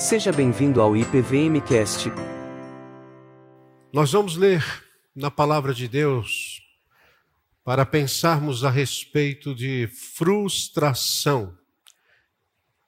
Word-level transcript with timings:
Seja 0.00 0.32
bem-vindo 0.32 0.80
ao 0.80 0.96
IPVMcast. 0.96 2.08
Nós 3.92 4.10
vamos 4.10 4.34
ler 4.34 4.64
na 5.14 5.30
palavra 5.30 5.74
de 5.74 5.86
Deus 5.86 6.62
para 7.62 7.84
pensarmos 7.84 8.64
a 8.64 8.70
respeito 8.70 9.54
de 9.54 9.88
frustração, 9.88 11.54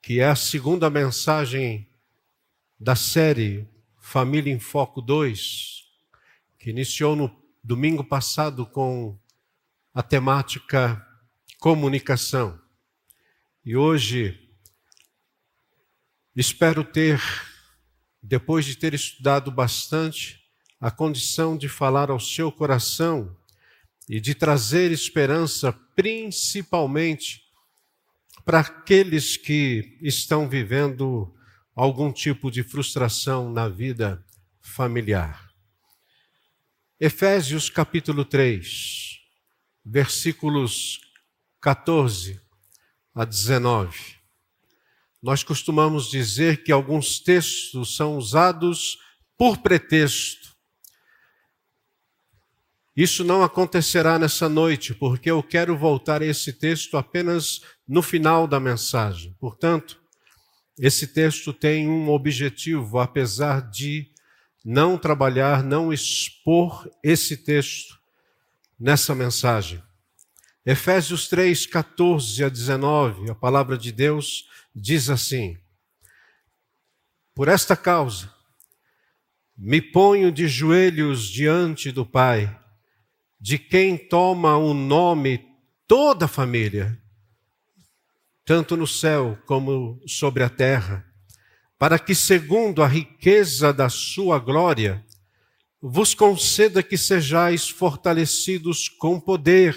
que 0.01 0.21
é 0.21 0.25
a 0.25 0.35
segunda 0.35 0.89
mensagem 0.89 1.87
da 2.81 2.97
série 2.97 3.69
Família 4.01 4.51
em 4.51 4.59
Foco 4.59 5.03
2, 5.03 5.85
que 6.59 6.71
iniciou 6.71 7.15
no 7.15 7.31
domingo 7.63 8.03
passado 8.03 8.65
com 8.65 9.19
a 9.93 10.03
temática 10.03 11.07
comunicação. 11.59 12.59
E 13.63 13.77
hoje 13.77 14.43
Espero 16.35 16.83
ter, 16.83 17.21
depois 18.23 18.65
de 18.65 18.75
ter 18.75 18.95
estudado 18.95 19.51
bastante, 19.51 20.43
a 20.81 20.91
condição 20.91 21.59
de 21.59 21.69
falar 21.69 22.11
ao 22.11 22.19
seu 22.19 22.51
coração 22.51 23.37
e 24.09 24.19
de 24.19 24.35
trazer 24.35 24.91
esperança, 24.91 25.75
principalmente 25.95 27.43
para 28.47 28.61
aqueles 28.61 29.37
que 29.37 29.99
estão 30.01 30.49
vivendo 30.49 31.31
algum 31.75 32.11
tipo 32.11 32.51
de 32.51 32.63
frustração 32.63 33.53
na 33.53 33.69
vida 33.69 34.25
familiar. 34.59 35.51
Efésios 36.99 37.69
capítulo 37.69 38.25
3, 38.25 39.21
versículos 39.85 40.99
14 41.61 42.41
a 43.15 43.27
19. 43.27 44.22
Nós 45.23 45.45
costumamos 45.45 46.11
dizer 46.11 46.65
que 46.65 46.73
alguns 46.73 47.21
textos 47.21 47.95
são 47.95 48.17
usados 48.17 48.99
por 49.39 49.59
pretexto. 49.59 50.53
Isso 52.97 53.23
não 53.23 53.43
acontecerá 53.43 54.19
nessa 54.19 54.49
noite, 54.49 54.93
porque 54.93 55.31
eu 55.31 55.43
quero 55.43 55.79
voltar 55.79 56.23
a 56.23 56.27
esse 56.27 56.53
texto 56.53 56.97
apenas 56.97 57.61
no 57.87 58.03
final 58.03 58.47
da 58.47 58.59
mensagem. 58.59 59.35
Portanto, 59.39 60.03
esse 60.79 61.07
texto 61.07 61.53
tem 61.53 61.89
um 61.89 62.11
objetivo, 62.11 62.99
apesar 62.99 63.71
de 63.71 64.11
não 64.65 64.99
trabalhar, 64.99 65.63
não 65.63 65.93
expor 65.93 66.91
esse 67.03 67.37
texto 67.37 67.99
nessa 68.79 69.15
mensagem. 69.15 69.83
Efésios 70.65 71.29
3, 71.29 71.67
14 71.67 72.45
a 72.45 72.49
19, 72.49 73.31
a 73.31 73.35
palavra 73.35 73.79
de 73.79 73.91
Deus 73.91 74.47
diz 74.75 75.11
assim: 75.11 75.57
Por 77.35 77.49
esta 77.49 77.77
causa, 77.77 78.33
me 79.57 79.81
ponho 79.81 80.33
de 80.33 80.49
joelhos 80.49 81.29
diante 81.29 81.93
do 81.93 82.05
Pai, 82.05 82.59
de 83.41 83.59
quem 83.59 83.97
toma 83.97 84.57
o 84.57 84.73
nome 84.73 85.47
toda 85.87 86.25
a 86.25 86.29
família, 86.29 86.99
tanto 88.45 88.77
no 88.77 88.87
céu 88.87 89.39
como 89.47 90.01
sobre 90.07 90.43
a 90.43 90.49
terra, 90.49 91.07
para 91.79 91.99
que, 91.99 92.15
segundo 92.15 92.83
a 92.83 92.87
riqueza 92.87 93.73
da 93.73 93.89
sua 93.89 94.39
glória, 94.39 95.05
vos 95.81 96.15
conceda 96.15 96.83
que 96.83 96.97
sejais 96.97 97.69
fortalecidos 97.69 98.89
com 98.89 99.19
poder, 99.19 99.77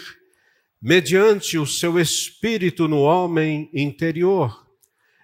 mediante 0.80 1.58
o 1.58 1.66
seu 1.66 2.00
espírito 2.00 2.88
no 2.88 3.02
homem 3.02 3.70
interior 3.74 4.65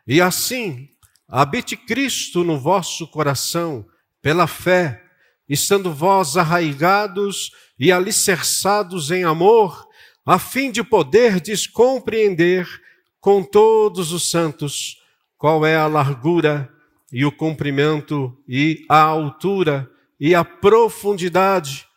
e 0.07 0.19
assim, 0.21 0.89
habite 1.27 1.77
Cristo 1.77 2.44
no 2.44 2.59
vosso 2.59 3.07
coração, 3.07 3.85
pela 4.21 4.47
fé, 4.47 5.03
estando 5.47 5.93
vós 5.93 6.38
arraigados 6.38 7.52
e 7.80 7.92
alicerçados 7.92 9.11
em 9.11 9.23
amor, 9.23 9.87
a 10.26 10.37
fim 10.37 10.71
de 10.71 10.83
poderdes 10.83 11.67
compreender 11.67 12.67
com 13.20 13.43
todos 13.43 14.11
os 14.11 14.30
santos 14.30 14.98
qual 15.37 15.65
é 15.65 15.76
a 15.76 15.87
largura 15.87 16.71
e 17.11 17.26
o 17.26 17.31
comprimento 17.31 18.37
e 18.47 18.86
a 18.87 19.02
altura 19.02 19.89
e 20.20 20.36
a 20.36 20.43
profundidade, 20.43 21.87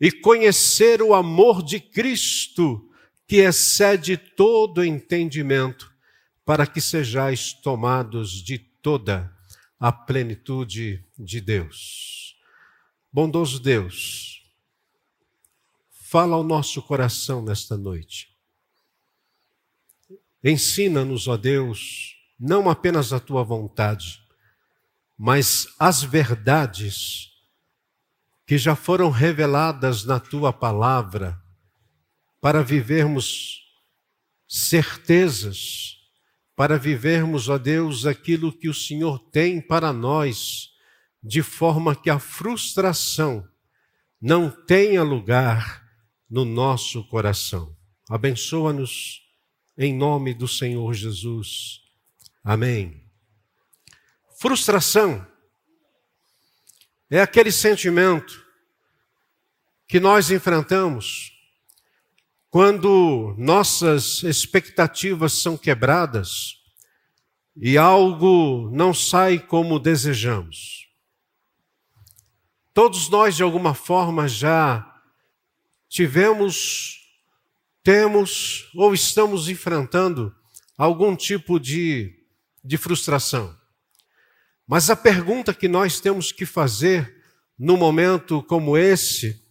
e 0.00 0.10
conhecer 0.10 1.02
o 1.02 1.14
amor 1.14 1.62
de 1.62 1.80
Cristo, 1.80 2.88
que 3.26 3.36
excede 3.36 4.16
todo 4.16 4.84
entendimento 4.84 5.91
para 6.44 6.66
que 6.66 6.80
sejais 6.80 7.52
tomados 7.52 8.42
de 8.42 8.58
toda 8.58 9.32
a 9.78 9.92
plenitude 9.92 11.04
de 11.18 11.40
Deus. 11.40 12.36
Bondoso 13.12 13.60
Deus, 13.60 14.42
fala 15.90 16.34
ao 16.34 16.42
nosso 16.42 16.80
coração 16.82 17.42
nesta 17.42 17.76
noite. 17.76 18.36
Ensina-nos, 20.42 21.28
ó 21.28 21.36
Deus, 21.36 22.16
não 22.38 22.68
apenas 22.68 23.12
a 23.12 23.20
tua 23.20 23.44
vontade, 23.44 24.22
mas 25.16 25.68
as 25.78 26.02
verdades 26.02 27.30
que 28.46 28.58
já 28.58 28.74
foram 28.74 29.08
reveladas 29.08 30.04
na 30.04 30.18
tua 30.18 30.52
palavra, 30.52 31.40
para 32.40 32.62
vivermos 32.62 33.62
certezas 34.48 36.01
para 36.62 36.78
vivermos, 36.78 37.48
ó 37.48 37.58
Deus, 37.58 38.06
aquilo 38.06 38.56
que 38.56 38.68
o 38.68 38.72
Senhor 38.72 39.18
tem 39.32 39.60
para 39.60 39.92
nós, 39.92 40.70
de 41.20 41.42
forma 41.42 41.96
que 41.96 42.08
a 42.08 42.20
frustração 42.20 43.44
não 44.20 44.48
tenha 44.48 45.02
lugar 45.02 45.84
no 46.30 46.44
nosso 46.44 47.02
coração. 47.08 47.76
Abençoa-nos 48.08 49.22
em 49.76 49.92
nome 49.92 50.34
do 50.34 50.46
Senhor 50.46 50.94
Jesus. 50.94 51.80
Amém. 52.44 53.10
Frustração 54.38 55.26
é 57.10 57.20
aquele 57.20 57.50
sentimento 57.50 58.40
que 59.88 59.98
nós 59.98 60.30
enfrentamos 60.30 61.32
quando 62.52 63.34
nossas 63.38 64.22
expectativas 64.22 65.32
são 65.40 65.56
quebradas 65.56 66.58
e 67.56 67.78
algo 67.78 68.68
não 68.70 68.92
sai 68.92 69.38
como 69.38 69.78
desejamos. 69.78 70.86
Todos 72.74 73.08
nós, 73.08 73.34
de 73.36 73.42
alguma 73.42 73.72
forma, 73.72 74.28
já 74.28 74.86
tivemos, 75.88 77.00
temos 77.82 78.70
ou 78.74 78.92
estamos 78.92 79.48
enfrentando 79.48 80.30
algum 80.76 81.16
tipo 81.16 81.58
de, 81.58 82.14
de 82.62 82.76
frustração. 82.76 83.56
Mas 84.66 84.90
a 84.90 84.96
pergunta 84.96 85.54
que 85.54 85.68
nós 85.68 86.00
temos 86.00 86.30
que 86.30 86.44
fazer 86.44 87.16
num 87.58 87.78
momento 87.78 88.42
como 88.42 88.76
esse 88.76 89.42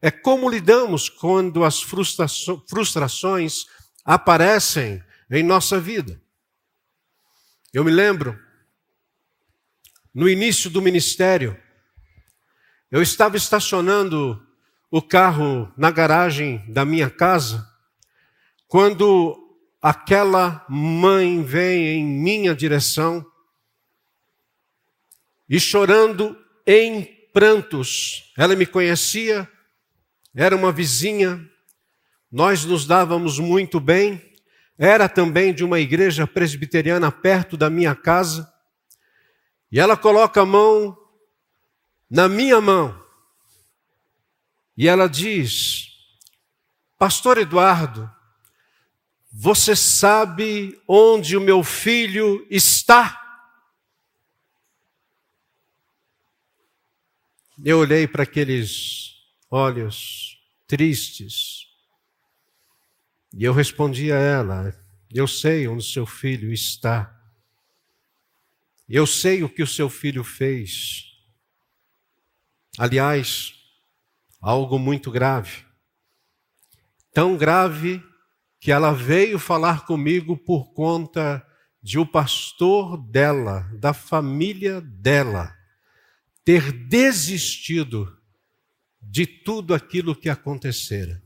é 0.00 0.10
como 0.10 0.48
lidamos 0.48 1.08
quando 1.08 1.64
as 1.64 1.80
frustrações 1.82 3.66
aparecem 4.04 5.02
em 5.30 5.42
nossa 5.42 5.80
vida. 5.80 6.20
Eu 7.72 7.84
me 7.84 7.90
lembro, 7.90 8.38
no 10.14 10.28
início 10.28 10.70
do 10.70 10.80
ministério, 10.80 11.60
eu 12.90 13.02
estava 13.02 13.36
estacionando 13.36 14.42
o 14.90 15.02
carro 15.02 15.72
na 15.76 15.90
garagem 15.90 16.64
da 16.72 16.84
minha 16.84 17.10
casa, 17.10 17.68
quando 18.68 19.36
aquela 19.82 20.64
mãe 20.68 21.42
vem 21.42 21.98
em 21.98 22.04
minha 22.04 22.54
direção 22.54 23.24
e 25.48 25.60
chorando 25.60 26.36
em 26.66 27.04
prantos. 27.32 28.32
Ela 28.36 28.56
me 28.56 28.66
conhecia, 28.66 29.48
era 30.36 30.54
uma 30.54 30.70
vizinha, 30.70 31.50
nós 32.30 32.62
nos 32.66 32.84
dávamos 32.84 33.38
muito 33.38 33.80
bem, 33.80 34.22
era 34.76 35.08
também 35.08 35.54
de 35.54 35.64
uma 35.64 35.80
igreja 35.80 36.26
presbiteriana 36.26 37.10
perto 37.10 37.56
da 37.56 37.70
minha 37.70 37.94
casa, 37.94 38.52
e 39.72 39.80
ela 39.80 39.96
coloca 39.96 40.42
a 40.42 40.46
mão 40.46 40.94
na 42.10 42.28
minha 42.28 42.60
mão, 42.60 43.02
e 44.76 44.86
ela 44.86 45.08
diz: 45.08 45.88
Pastor 46.98 47.38
Eduardo, 47.38 48.10
você 49.32 49.74
sabe 49.74 50.78
onde 50.86 51.34
o 51.34 51.40
meu 51.40 51.64
filho 51.64 52.46
está? 52.50 53.22
Eu 57.64 57.78
olhei 57.78 58.06
para 58.06 58.22
aqueles 58.22 59.14
olhos 59.50 60.25
tristes. 60.66 61.66
E 63.32 63.44
eu 63.44 63.52
respondi 63.52 64.12
a 64.12 64.16
ela: 64.16 64.74
Eu 65.12 65.26
sei 65.26 65.68
onde 65.68 65.84
seu 65.84 66.06
filho 66.06 66.52
está. 66.52 67.12
Eu 68.88 69.06
sei 69.06 69.42
o 69.42 69.48
que 69.48 69.62
o 69.62 69.66
seu 69.66 69.90
filho 69.90 70.22
fez. 70.22 71.04
Aliás, 72.78 73.54
algo 74.40 74.78
muito 74.78 75.10
grave. 75.10 75.64
Tão 77.12 77.36
grave 77.36 78.02
que 78.60 78.70
ela 78.70 78.92
veio 78.92 79.38
falar 79.38 79.86
comigo 79.86 80.36
por 80.36 80.72
conta 80.72 81.44
de 81.82 81.98
o 81.98 82.06
pastor 82.06 82.96
dela, 82.96 83.70
da 83.74 83.92
família 83.92 84.80
dela, 84.80 85.56
ter 86.44 86.72
desistido 86.72 88.16
de 89.08 89.26
tudo 89.26 89.74
aquilo 89.74 90.14
que 90.14 90.28
acontecera. 90.28 91.22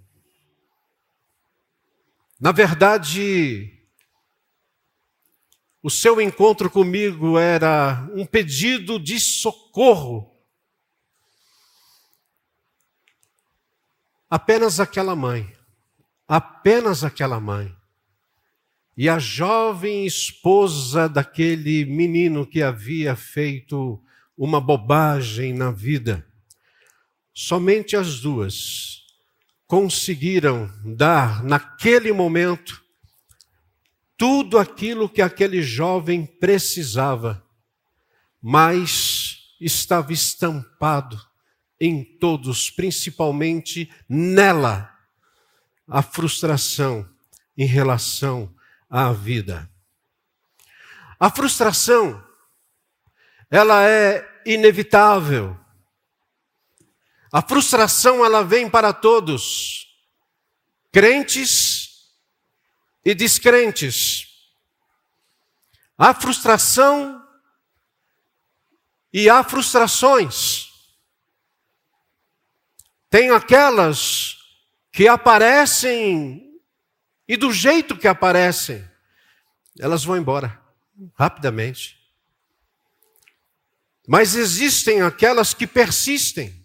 Na 2.38 2.52
verdade, 2.52 3.80
o 5.82 5.90
seu 5.90 6.20
encontro 6.20 6.70
comigo 6.70 7.38
era 7.38 8.08
um 8.14 8.24
pedido 8.26 8.98
de 8.98 9.18
socorro. 9.18 10.30
Apenas 14.28 14.78
aquela 14.78 15.16
mãe, 15.16 15.52
apenas 16.28 17.02
aquela 17.02 17.40
mãe. 17.40 17.74
E 18.96 19.08
a 19.08 19.18
jovem 19.18 20.04
esposa 20.04 21.08
daquele 21.08 21.86
menino 21.86 22.46
que 22.46 22.62
havia 22.62 23.16
feito 23.16 24.02
uma 24.36 24.60
bobagem 24.60 25.54
na 25.54 25.70
vida. 25.70 26.29
Somente 27.42 27.96
as 27.96 28.20
duas 28.20 29.02
conseguiram 29.66 30.70
dar, 30.84 31.42
naquele 31.42 32.12
momento, 32.12 32.84
tudo 34.14 34.58
aquilo 34.58 35.08
que 35.08 35.22
aquele 35.22 35.62
jovem 35.62 36.26
precisava, 36.26 37.42
mas 38.42 39.54
estava 39.58 40.12
estampado 40.12 41.18
em 41.80 42.04
todos, 42.04 42.68
principalmente 42.68 43.90
nela, 44.06 44.94
a 45.88 46.02
frustração 46.02 47.08
em 47.56 47.64
relação 47.64 48.54
à 48.88 49.14
vida. 49.14 49.66
A 51.18 51.30
frustração, 51.30 52.22
ela 53.50 53.82
é 53.88 54.42
inevitável. 54.44 55.58
A 57.32 57.40
frustração, 57.42 58.24
ela 58.24 58.42
vem 58.42 58.68
para 58.68 58.92
todos, 58.92 59.96
crentes 60.90 62.10
e 63.04 63.14
descrentes. 63.14 64.26
Há 65.96 66.12
frustração 66.14 67.24
e 69.12 69.28
há 69.28 69.44
frustrações. 69.44 70.68
Tem 73.08 73.30
aquelas 73.30 74.38
que 74.92 75.06
aparecem 75.06 76.50
e 77.28 77.36
do 77.36 77.52
jeito 77.52 77.96
que 77.96 78.08
aparecem, 78.08 78.84
elas 79.78 80.02
vão 80.02 80.16
embora 80.16 80.60
rapidamente. 81.14 81.96
Mas 84.06 84.34
existem 84.34 85.02
aquelas 85.02 85.54
que 85.54 85.64
persistem. 85.64 86.59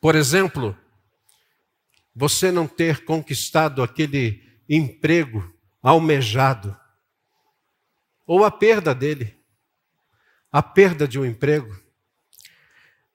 Por 0.00 0.14
exemplo, 0.14 0.76
você 2.14 2.50
não 2.50 2.66
ter 2.66 3.04
conquistado 3.04 3.82
aquele 3.82 4.42
emprego 4.68 5.54
almejado, 5.82 6.76
ou 8.26 8.44
a 8.44 8.50
perda 8.50 8.94
dele, 8.94 9.36
a 10.50 10.62
perda 10.62 11.06
de 11.06 11.18
um 11.18 11.24
emprego. 11.24 11.78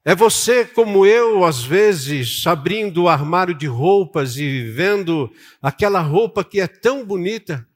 É 0.06 0.16
você, 0.16 0.66
como 0.66 1.06
eu, 1.06 1.44
às 1.44 1.64
vezes, 1.64 2.46
abrindo 2.48 3.04
o 3.04 3.10
armário 3.10 3.54
de 3.54 3.68
roupas 3.68 4.38
e 4.38 4.72
vendo 4.72 5.32
aquela 5.62 6.00
roupa 6.00 6.44
que 6.44 6.60
é 6.60 6.68
tão 6.68 7.06
bonita, 7.06 7.68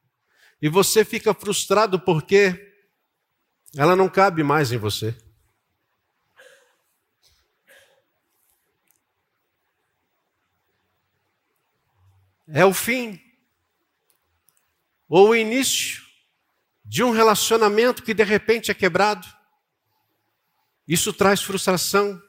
e 0.61 0.69
você 0.69 1.03
fica 1.03 1.33
frustrado 1.33 1.99
porque 1.99 2.73
ela 3.75 3.95
não 3.95 4.07
cabe 4.07 4.43
mais 4.43 4.71
em 4.71 4.77
você. 4.77 5.15
É 12.47 12.65
o 12.65 12.73
fim 12.73 13.19
ou 15.07 15.29
o 15.29 15.35
início 15.35 16.03
de 16.83 17.03
um 17.03 17.11
relacionamento 17.11 18.03
que 18.03 18.13
de 18.13 18.23
repente 18.23 18.69
é 18.69 18.73
quebrado. 18.73 19.27
Isso 20.87 21.11
traz 21.11 21.41
frustração. 21.41 22.21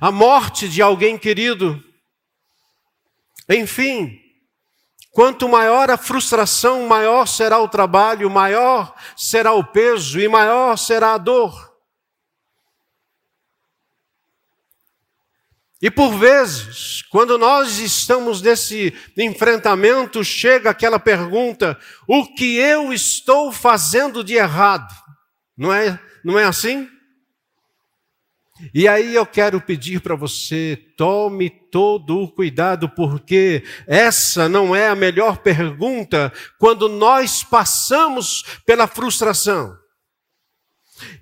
A 0.00 0.10
morte 0.10 0.68
de 0.68 0.80
alguém 0.80 1.18
querido. 1.18 1.82
Enfim, 3.48 4.18
quanto 5.10 5.48
maior 5.48 5.90
a 5.90 5.98
frustração, 5.98 6.86
maior 6.86 7.26
será 7.26 7.58
o 7.58 7.68
trabalho, 7.68 8.30
maior 8.30 8.94
será 9.16 9.52
o 9.52 9.62
peso 9.62 10.18
e 10.18 10.26
maior 10.26 10.76
será 10.76 11.14
a 11.14 11.18
dor. 11.18 11.73
E 15.84 15.90
por 15.90 16.16
vezes, 16.16 17.02
quando 17.10 17.36
nós 17.36 17.78
estamos 17.78 18.40
nesse 18.40 18.94
enfrentamento, 19.18 20.24
chega 20.24 20.70
aquela 20.70 20.98
pergunta: 20.98 21.78
o 22.08 22.24
que 22.24 22.56
eu 22.56 22.90
estou 22.90 23.52
fazendo 23.52 24.24
de 24.24 24.32
errado? 24.32 24.90
Não 25.54 25.70
é, 25.70 26.00
não 26.24 26.38
é 26.38 26.44
assim? 26.44 26.88
E 28.72 28.88
aí 28.88 29.14
eu 29.14 29.26
quero 29.26 29.60
pedir 29.60 30.00
para 30.00 30.14
você, 30.14 30.74
tome 30.96 31.50
todo 31.50 32.18
o 32.18 32.32
cuidado, 32.32 32.88
porque 32.88 33.62
essa 33.86 34.48
não 34.48 34.74
é 34.74 34.88
a 34.88 34.96
melhor 34.96 35.36
pergunta 35.36 36.32
quando 36.58 36.88
nós 36.88 37.44
passamos 37.44 38.42
pela 38.64 38.86
frustração. 38.86 39.83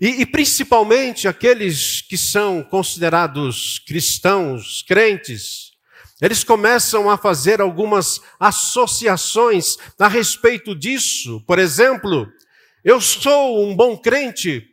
E, 0.00 0.22
e, 0.22 0.26
principalmente 0.26 1.28
aqueles 1.28 2.00
que 2.02 2.18
são 2.18 2.62
considerados 2.62 3.78
cristãos, 3.86 4.82
crentes, 4.82 5.72
eles 6.20 6.44
começam 6.44 7.10
a 7.10 7.16
fazer 7.16 7.60
algumas 7.60 8.20
associações 8.38 9.76
a 9.98 10.06
respeito 10.06 10.74
disso. 10.74 11.40
Por 11.46 11.58
exemplo, 11.58 12.30
eu 12.84 13.00
sou 13.00 13.64
um 13.64 13.74
bom 13.74 13.96
crente, 13.96 14.68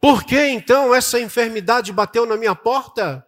por 0.00 0.24
que 0.24 0.48
então 0.48 0.94
essa 0.94 1.20
enfermidade 1.20 1.92
bateu 1.92 2.24
na 2.24 2.36
minha 2.36 2.54
porta? 2.54 3.24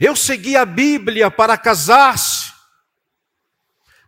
Eu 0.00 0.16
segui 0.16 0.56
a 0.56 0.64
Bíblia 0.64 1.30
para 1.30 1.56
casar-se, 1.56 2.52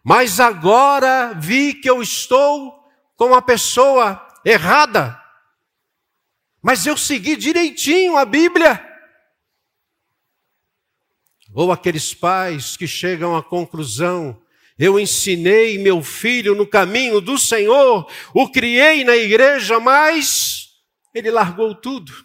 mas 0.03 0.41
agora 0.41 1.35
vi 1.35 1.73
que 1.73 1.89
eu 1.89 2.03
estou 2.03 2.84
com 3.17 3.35
a 3.35 3.43
pessoa 3.43 4.27
errada. 4.45 5.21
Mas 6.63 6.87
eu 6.87 6.97
segui 6.97 7.37
direitinho 7.37 8.17
a 8.17 8.25
Bíblia. 8.25 8.83
Ou 11.53 11.71
aqueles 11.71 12.15
pais 12.15 12.77
que 12.77 12.87
chegam 12.87 13.37
à 13.37 13.43
conclusão: 13.43 14.43
eu 14.79 14.99
ensinei 14.99 15.79
meu 15.79 16.03
filho 16.03 16.55
no 16.55 16.67
caminho 16.67 17.21
do 17.21 17.39
Senhor, 17.39 18.11
o 18.33 18.51
criei 18.51 19.05
na 19.05 19.15
igreja, 19.15 19.79
mas 19.79 20.71
ele 21.15 21.31
largou 21.31 21.75
tudo. 21.75 22.25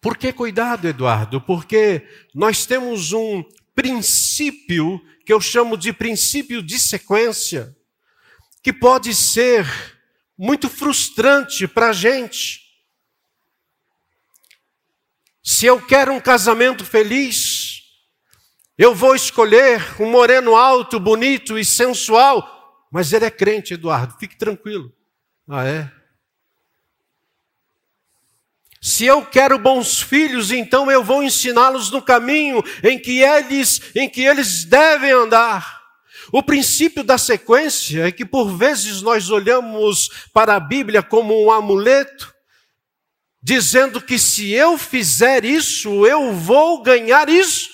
Por 0.00 0.16
que 0.16 0.32
cuidado, 0.32 0.88
Eduardo? 0.88 1.40
Porque 1.40 2.06
nós 2.34 2.64
temos 2.64 3.12
um 3.12 3.44
princípio 3.74 5.00
que 5.26 5.32
eu 5.32 5.40
chamo 5.40 5.76
de 5.76 5.92
princípio 5.92 6.62
de 6.62 6.78
sequência 6.78 7.76
que 8.62 8.72
pode 8.72 9.14
ser 9.14 9.66
muito 10.36 10.68
frustrante 10.68 11.66
para 11.66 11.90
a 11.90 11.92
gente. 11.92 12.60
Se 15.42 15.66
eu 15.66 15.84
quero 15.84 16.12
um 16.12 16.20
casamento 16.20 16.84
feliz, 16.84 17.82
eu 18.76 18.94
vou 18.94 19.14
escolher 19.14 20.00
um 20.00 20.10
moreno 20.10 20.56
alto, 20.56 20.98
bonito 20.98 21.58
e 21.58 21.64
sensual, 21.64 22.86
mas 22.90 23.12
ele 23.12 23.24
é 23.24 23.30
crente, 23.30 23.74
Eduardo, 23.74 24.16
fique 24.18 24.36
tranquilo. 24.36 24.92
Ah, 25.48 25.66
é? 25.66 25.92
Se 28.80 29.04
eu 29.04 29.26
quero 29.26 29.58
bons 29.58 30.00
filhos, 30.00 30.50
então 30.50 30.90
eu 30.90 31.04
vou 31.04 31.22
ensiná-los 31.22 31.90
no 31.90 32.00
caminho 32.00 32.62
em 32.82 32.98
que 32.98 33.20
eles, 33.20 33.94
em 33.94 34.08
que 34.08 34.22
eles 34.22 34.64
devem 34.64 35.10
andar. 35.10 35.79
O 36.32 36.42
princípio 36.42 37.02
da 37.02 37.18
sequência 37.18 38.06
é 38.06 38.12
que 38.12 38.24
por 38.24 38.56
vezes 38.56 39.02
nós 39.02 39.30
olhamos 39.30 40.08
para 40.32 40.54
a 40.54 40.60
Bíblia 40.60 41.02
como 41.02 41.44
um 41.44 41.50
amuleto, 41.50 42.32
dizendo 43.42 44.00
que 44.00 44.18
se 44.18 44.50
eu 44.50 44.78
fizer 44.78 45.44
isso, 45.44 46.06
eu 46.06 46.32
vou 46.32 46.82
ganhar 46.82 47.28
isso. 47.28 47.70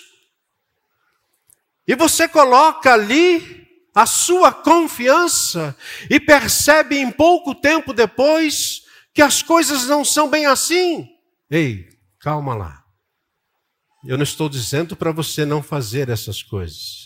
E 1.86 1.94
você 1.94 2.28
coloca 2.28 2.92
ali 2.92 3.66
a 3.94 4.04
sua 4.06 4.52
confiança 4.52 5.76
e 6.10 6.20
percebe 6.20 6.98
em 6.98 7.10
pouco 7.10 7.54
tempo 7.54 7.92
depois 7.92 8.82
que 9.14 9.22
as 9.22 9.42
coisas 9.42 9.86
não 9.86 10.04
são 10.04 10.28
bem 10.28 10.46
assim. 10.46 11.08
Ei, 11.50 11.88
calma 12.20 12.54
lá. 12.54 12.84
Eu 14.04 14.16
não 14.16 14.24
estou 14.24 14.48
dizendo 14.48 14.94
para 14.94 15.10
você 15.12 15.44
não 15.44 15.62
fazer 15.62 16.08
essas 16.08 16.42
coisas. 16.42 17.05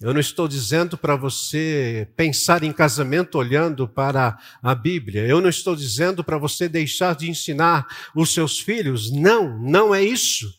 Eu 0.00 0.14
não 0.14 0.20
estou 0.20 0.46
dizendo 0.46 0.96
para 0.96 1.16
você 1.16 2.06
pensar 2.16 2.62
em 2.62 2.72
casamento 2.72 3.36
olhando 3.36 3.88
para 3.88 4.38
a 4.62 4.72
Bíblia. 4.72 5.26
Eu 5.26 5.40
não 5.40 5.48
estou 5.48 5.74
dizendo 5.74 6.22
para 6.22 6.38
você 6.38 6.68
deixar 6.68 7.16
de 7.16 7.28
ensinar 7.28 7.84
os 8.14 8.32
seus 8.32 8.60
filhos. 8.60 9.10
Não, 9.10 9.58
não 9.58 9.92
é 9.92 10.00
isso. 10.00 10.54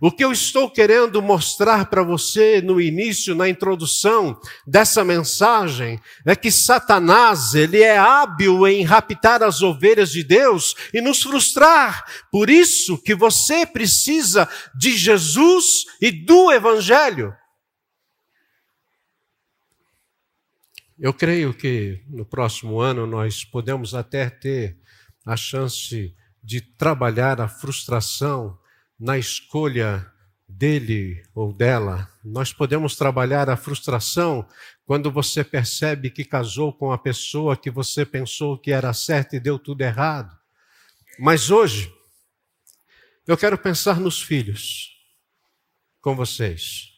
O 0.00 0.10
que 0.10 0.24
eu 0.24 0.32
estou 0.32 0.68
querendo 0.68 1.22
mostrar 1.22 1.86
para 1.86 2.02
você 2.02 2.60
no 2.60 2.80
início, 2.80 3.36
na 3.36 3.48
introdução 3.48 4.36
dessa 4.66 5.04
mensagem, 5.04 6.00
é 6.24 6.34
que 6.34 6.50
Satanás, 6.50 7.54
ele 7.54 7.80
é 7.80 7.96
hábil 7.96 8.66
em 8.66 8.82
raptar 8.82 9.44
as 9.44 9.62
ovelhas 9.62 10.10
de 10.10 10.24
Deus 10.24 10.74
e 10.92 11.00
nos 11.00 11.22
frustrar. 11.22 12.04
Por 12.32 12.50
isso 12.50 12.98
que 12.98 13.14
você 13.14 13.64
precisa 13.64 14.48
de 14.76 14.96
Jesus 14.96 15.84
e 16.00 16.10
do 16.10 16.50
Evangelho. 16.50 17.32
Eu 20.98 21.12
creio 21.12 21.52
que 21.52 22.02
no 22.08 22.24
próximo 22.24 22.80
ano 22.80 23.06
nós 23.06 23.44
podemos 23.44 23.94
até 23.94 24.30
ter 24.30 24.78
a 25.26 25.36
chance 25.36 26.16
de 26.42 26.60
trabalhar 26.62 27.38
a 27.38 27.48
frustração 27.48 28.58
na 28.98 29.18
escolha 29.18 30.10
dele 30.48 31.22
ou 31.34 31.52
dela. 31.52 32.10
Nós 32.24 32.50
podemos 32.50 32.96
trabalhar 32.96 33.50
a 33.50 33.58
frustração 33.58 34.48
quando 34.86 35.10
você 35.10 35.44
percebe 35.44 36.08
que 36.08 36.24
casou 36.24 36.72
com 36.72 36.90
a 36.90 36.96
pessoa 36.96 37.58
que 37.58 37.70
você 37.70 38.06
pensou 38.06 38.56
que 38.56 38.72
era 38.72 38.94
certa 38.94 39.36
e 39.36 39.40
deu 39.40 39.58
tudo 39.58 39.82
errado. 39.82 40.34
Mas 41.18 41.50
hoje, 41.50 41.92
eu 43.26 43.36
quero 43.36 43.58
pensar 43.58 44.00
nos 44.00 44.22
filhos 44.22 44.96
com 46.00 46.16
vocês. 46.16 46.95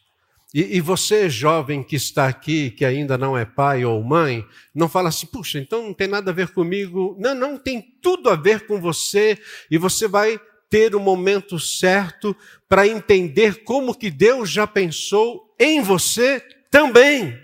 E, 0.53 0.77
e, 0.77 0.81
você, 0.81 1.29
jovem 1.29 1.83
que 1.83 1.95
está 1.95 2.27
aqui, 2.27 2.71
que 2.71 2.83
ainda 2.83 3.17
não 3.17 3.37
é 3.37 3.45
pai 3.45 3.85
ou 3.85 4.03
mãe, 4.03 4.43
não 4.73 4.89
fala 4.89 5.09
assim, 5.09 5.27
puxa, 5.27 5.59
então 5.59 5.83
não 5.83 5.93
tem 5.93 6.07
nada 6.07 6.31
a 6.31 6.33
ver 6.33 6.49
comigo. 6.49 7.15
Não, 7.19 7.35
não, 7.35 7.57
tem 7.57 7.81
tudo 8.01 8.29
a 8.29 8.35
ver 8.35 8.65
com 8.65 8.81
você 8.81 9.37
e 9.69 9.77
você 9.77 10.07
vai 10.07 10.41
ter 10.67 10.95
o 10.95 10.99
momento 10.99 11.59
certo 11.59 12.35
para 12.67 12.87
entender 12.87 13.63
como 13.63 13.93
que 13.93 14.09
Deus 14.09 14.49
já 14.49 14.65
pensou 14.65 15.53
em 15.59 15.81
você 15.81 16.39
também. 16.71 17.37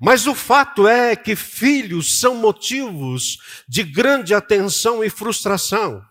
Mas 0.00 0.26
o 0.26 0.34
fato 0.34 0.86
é 0.86 1.14
que 1.16 1.36
filhos 1.36 2.18
são 2.18 2.36
motivos 2.36 3.38
de 3.68 3.82
grande 3.82 4.32
atenção 4.32 5.04
e 5.04 5.10
frustração. 5.10 6.02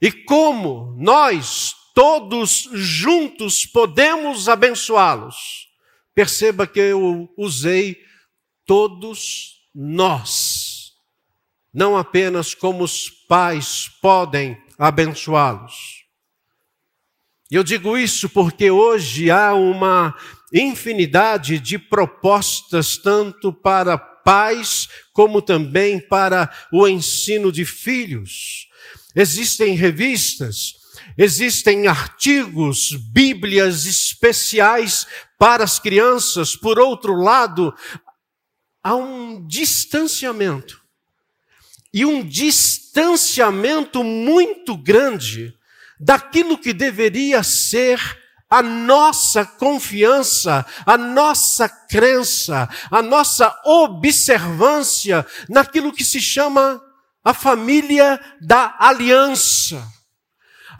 E 0.00 0.12
como 0.12 0.94
nós 0.98 1.74
todos 2.00 2.66
juntos 2.72 3.66
podemos 3.66 4.48
abençoá-los? 4.48 5.68
Perceba 6.14 6.66
que 6.66 6.80
eu 6.80 7.28
usei 7.36 7.94
todos 8.64 9.66
nós, 9.74 10.92
não 11.70 11.98
apenas 11.98 12.54
como 12.54 12.84
os 12.84 13.10
pais 13.10 13.90
podem 14.00 14.56
abençoá-los. 14.78 16.06
Eu 17.50 17.62
digo 17.62 17.98
isso 17.98 18.30
porque 18.30 18.70
hoje 18.70 19.30
há 19.30 19.52
uma 19.52 20.16
infinidade 20.54 21.58
de 21.58 21.78
propostas, 21.78 22.96
tanto 22.96 23.52
para 23.52 23.98
pais 23.98 24.88
como 25.12 25.42
também 25.42 26.00
para 26.00 26.50
o 26.72 26.88
ensino 26.88 27.52
de 27.52 27.66
filhos. 27.66 28.70
Existem 29.14 29.74
revistas, 29.74 30.79
existem 31.22 31.86
artigos, 31.86 32.92
bíblias 33.12 33.84
especiais 33.84 35.06
para 35.38 35.62
as 35.62 35.78
crianças. 35.78 36.56
Por 36.56 36.78
outro 36.78 37.14
lado, 37.14 37.74
há 38.82 38.94
um 38.94 39.46
distanciamento 39.46 40.80
e 41.92 42.06
um 42.06 42.26
distanciamento 42.26 44.02
muito 44.02 44.74
grande 44.78 45.54
daquilo 46.00 46.56
que 46.56 46.72
deveria 46.72 47.42
ser 47.42 48.00
a 48.48 48.62
nossa 48.62 49.44
confiança, 49.44 50.64
a 50.86 50.96
nossa 50.96 51.68
crença, 51.68 52.66
a 52.90 53.02
nossa 53.02 53.54
observância 53.66 55.26
naquilo 55.50 55.92
que 55.92 56.02
se 56.02 56.18
chama 56.18 56.82
a 57.22 57.34
família 57.34 58.18
da 58.40 58.74
aliança. 58.78 59.99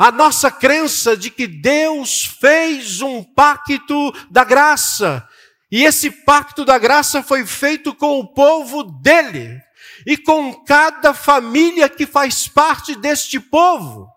A 0.00 0.11
nossa 0.11 0.50
crença 0.50 1.14
de 1.14 1.28
que 1.28 1.47
Deus 1.47 2.25
fez 2.25 3.02
um 3.02 3.23
pacto 3.23 4.11
da 4.30 4.42
graça, 4.45 5.28
e 5.71 5.85
esse 5.85 6.11
pacto 6.11 6.64
da 6.64 6.78
graça 6.78 7.23
foi 7.23 7.45
feito 7.45 7.95
com 7.95 8.19
o 8.19 8.26
povo 8.33 8.83
dele 8.83 9.61
e 10.07 10.16
com 10.16 10.54
cada 10.64 11.12
família 11.12 11.87
que 11.87 12.07
faz 12.07 12.49
parte 12.49 12.97
deste 12.97 13.38
povo. 13.38 14.09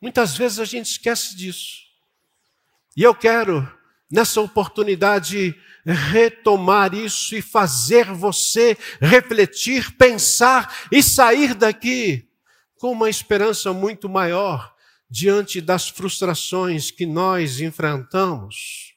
Muitas 0.00 0.36
vezes 0.36 0.60
a 0.60 0.64
gente 0.64 0.92
esquece 0.92 1.36
disso. 1.36 1.78
E 2.96 3.02
eu 3.02 3.16
quero, 3.16 3.68
nessa 4.08 4.40
oportunidade, 4.40 5.60
retomar 5.84 6.94
isso 6.94 7.34
e 7.34 7.42
fazer 7.42 8.12
você 8.12 8.78
refletir, 9.00 9.96
pensar 9.96 10.86
e 10.92 11.02
sair 11.02 11.52
daqui 11.52 12.27
com 12.78 12.92
uma 12.92 13.10
esperança 13.10 13.72
muito 13.72 14.08
maior 14.08 14.74
diante 15.10 15.60
das 15.60 15.88
frustrações 15.88 16.90
que 16.90 17.06
nós 17.06 17.60
enfrentamos. 17.60 18.88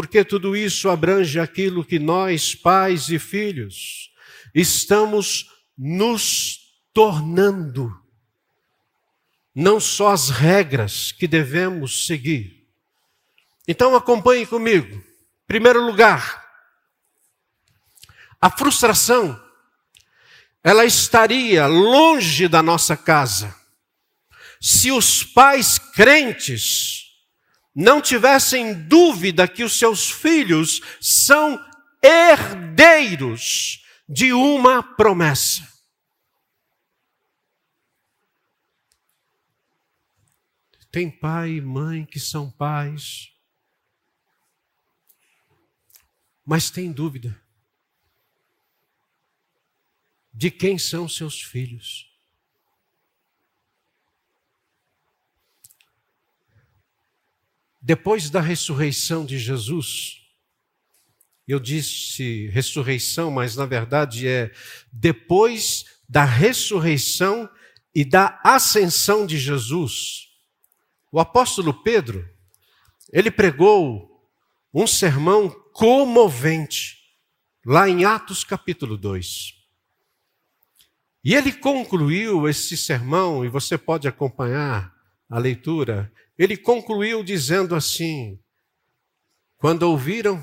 porque 0.00 0.24
tudo 0.24 0.56
isso 0.56 0.88
abrange 0.88 1.38
aquilo 1.38 1.84
que 1.84 1.98
nós, 1.98 2.54
pais 2.54 3.08
e 3.08 3.18
filhos, 3.18 4.10
estamos 4.54 5.50
nos 5.76 6.58
tornando. 6.92 7.94
Não 9.54 9.80
só 9.80 10.12
as 10.12 10.30
regras 10.30 11.12
que 11.12 11.26
devemos 11.26 12.06
seguir. 12.06 12.66
Então 13.66 13.94
acompanhe 13.96 14.46
comigo. 14.46 15.04
Primeiro 15.46 15.84
lugar, 15.84 16.46
a 18.40 18.48
frustração, 18.48 19.38
ela 20.62 20.84
estaria 20.84 21.66
longe 21.66 22.46
da 22.46 22.62
nossa 22.62 22.96
casa 22.96 23.58
se 24.60 24.92
os 24.92 25.24
pais 25.24 25.78
crentes 25.78 27.06
não 27.74 28.00
tivessem 28.02 28.74
dúvida 28.86 29.48
que 29.48 29.64
os 29.64 29.78
seus 29.78 30.10
filhos 30.10 30.82
são 31.00 31.58
herdeiros 32.02 33.82
de 34.06 34.32
uma 34.32 34.82
promessa. 34.82 35.66
Tem 40.90 41.08
pai 41.08 41.52
e 41.52 41.60
mãe 41.60 42.04
que 42.04 42.18
são 42.18 42.50
pais, 42.50 43.32
mas 46.44 46.68
tem 46.68 46.92
dúvida 46.92 47.39
de 50.40 50.50
quem 50.50 50.78
são 50.78 51.06
seus 51.06 51.42
filhos. 51.42 52.10
Depois 57.78 58.30
da 58.30 58.40
ressurreição 58.40 59.26
de 59.26 59.38
Jesus, 59.38 60.22
eu 61.46 61.60
disse 61.60 62.46
ressurreição, 62.46 63.30
mas 63.30 63.54
na 63.54 63.66
verdade 63.66 64.26
é 64.26 64.50
depois 64.90 65.84
da 66.08 66.24
ressurreição 66.24 67.46
e 67.94 68.02
da 68.02 68.40
ascensão 68.42 69.26
de 69.26 69.38
Jesus, 69.38 70.30
o 71.12 71.20
apóstolo 71.20 71.82
Pedro, 71.82 72.26
ele 73.12 73.30
pregou 73.30 74.26
um 74.72 74.86
sermão 74.86 75.50
comovente, 75.74 76.96
lá 77.62 77.86
em 77.86 78.06
Atos 78.06 78.42
capítulo 78.42 78.96
2. 78.96 79.59
E 81.22 81.34
ele 81.34 81.52
concluiu 81.52 82.48
esse 82.48 82.76
sermão, 82.76 83.44
e 83.44 83.48
você 83.48 83.76
pode 83.76 84.08
acompanhar 84.08 84.94
a 85.28 85.38
leitura, 85.38 86.10
ele 86.38 86.56
concluiu 86.56 87.22
dizendo 87.22 87.74
assim: 87.74 88.38
quando 89.58 89.82
ouviram, 89.82 90.42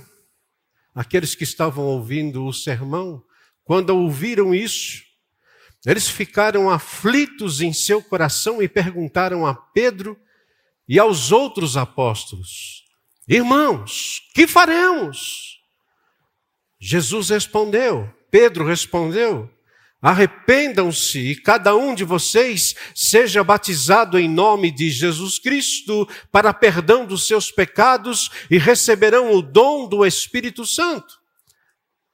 aqueles 0.94 1.34
que 1.34 1.44
estavam 1.44 1.84
ouvindo 1.86 2.46
o 2.46 2.54
sermão, 2.54 3.24
quando 3.64 3.90
ouviram 3.90 4.54
isso, 4.54 5.04
eles 5.86 6.08
ficaram 6.08 6.70
aflitos 6.70 7.62
em 7.62 7.74
seu 7.74 8.02
coração 8.02 8.62
e 8.62 8.68
perguntaram 8.68 9.46
a 9.46 9.56
Pedro 9.56 10.20
e 10.88 11.00
aos 11.00 11.32
outros 11.32 11.76
apóstolos: 11.76 12.84
Irmãos, 13.28 14.22
que 14.34 14.46
faremos? 14.46 15.60
Jesus 16.80 17.30
respondeu, 17.30 18.14
Pedro 18.30 18.66
respondeu: 18.66 19.52
Arrependam-se 20.08 21.20
e 21.20 21.36
cada 21.36 21.76
um 21.76 21.94
de 21.94 22.06
vocês 22.06 22.74
seja 22.96 23.44
batizado 23.44 24.18
em 24.18 24.30
nome 24.30 24.72
de 24.72 24.90
Jesus 24.90 25.38
Cristo 25.38 26.08
para 26.32 26.54
perdão 26.54 27.06
dos 27.06 27.28
seus 27.28 27.52
pecados 27.52 28.32
e 28.50 28.58
receberão 28.58 29.34
o 29.34 29.42
dom 29.42 29.86
do 29.86 30.06
Espírito 30.06 30.66
Santo. 30.66 31.14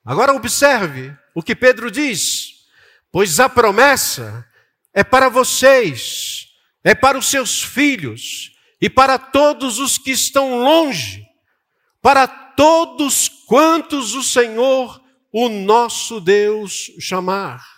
Agora 0.04 0.34
observe 0.34 1.16
o 1.36 1.44
que 1.44 1.56
Pedro 1.56 1.92
diz: 1.92 2.66
pois 3.12 3.40
a 3.40 3.48
promessa 3.48 4.44
é 4.92 5.04
para 5.04 5.30
vocês, 5.30 6.48
é 6.84 6.96
para 6.96 7.16
os 7.16 7.28
seus 7.28 7.62
filhos 7.62 8.54
e 8.82 8.90
para 8.90 9.20
todos 9.20 9.78
os 9.78 10.00
que 10.00 10.10
estão 10.10 10.58
longe, 10.64 11.24
para 12.02 12.26
todos 12.28 13.30
quantos 13.46 14.16
o 14.16 14.24
Senhor, 14.24 15.00
o 15.32 15.48
nosso 15.48 16.20
Deus, 16.20 16.92
chamar. 17.00 17.73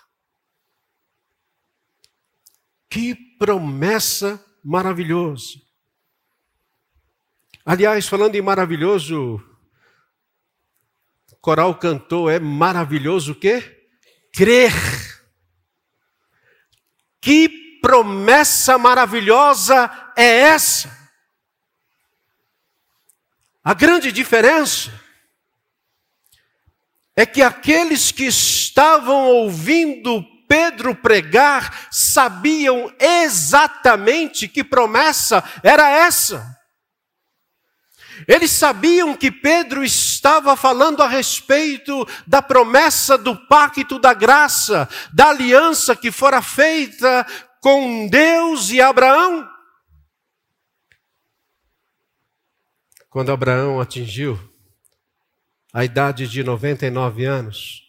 Que 2.90 3.16
promessa 3.38 4.44
maravilhosa. 4.64 5.62
Aliás, 7.66 8.08
falando 8.08 8.36
em 8.36 8.42
maravilhoso, 8.42 9.44
coral 11.42 11.78
cantou, 11.80 12.30
é 12.30 12.40
maravilhoso 12.40 13.32
o 13.32 13.36
quê? 13.36 13.88
Crer. 14.34 14.72
Que 17.20 17.80
promessa 17.82 18.78
maravilhosa 18.78 19.92
é 20.16 20.26
essa? 20.26 20.96
A 23.64 23.74
grande 23.74 24.12
diferença 24.12 24.92
é 27.16 27.26
que 27.26 27.42
aqueles 27.42 28.12
que 28.12 28.26
estavam 28.26 29.28
ouvindo 29.28 30.24
Pedro 30.48 30.96
pregar 30.96 31.88
sabiam 31.92 32.94
exatamente 33.00 34.48
que 34.48 34.64
promessa 34.64 35.44
era 35.64 35.90
essa. 35.90 36.56
Eles 38.28 38.52
sabiam 38.52 39.16
que 39.16 39.30
Pedro 39.30 39.84
estava 39.84 40.56
falando 40.56 41.04
a 41.04 41.08
respeito 41.08 42.08
da 42.26 42.42
promessa 42.42 43.18
do 43.18 43.36
pacto 43.48 44.00
da 44.00 44.14
graça, 44.14 44.88
da 45.14 45.30
aliança 45.30 45.96
que 45.96 46.12
fora 46.12 46.42
feita 46.42 47.26
com 47.62 48.08
Deus 48.08 48.70
e 48.70 48.80
Abraão? 48.80 49.50
Quando 53.10 53.32
Abraão 53.32 53.80
atingiu 53.80 54.40
a 55.74 55.84
idade 55.84 56.28
de 56.28 56.44
99 56.44 57.26
anos, 57.26 57.85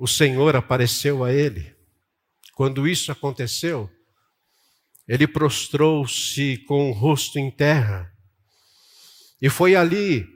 o 0.00 0.06
Senhor 0.06 0.56
apareceu 0.56 1.22
a 1.22 1.30
ele. 1.30 1.76
Quando 2.54 2.88
isso 2.88 3.12
aconteceu, 3.12 3.90
ele 5.06 5.26
prostrou-se 5.26 6.56
com 6.66 6.88
o 6.88 6.92
rosto 6.92 7.38
em 7.38 7.50
terra. 7.50 8.10
E 9.42 9.50
foi 9.50 9.76
ali, 9.76 10.26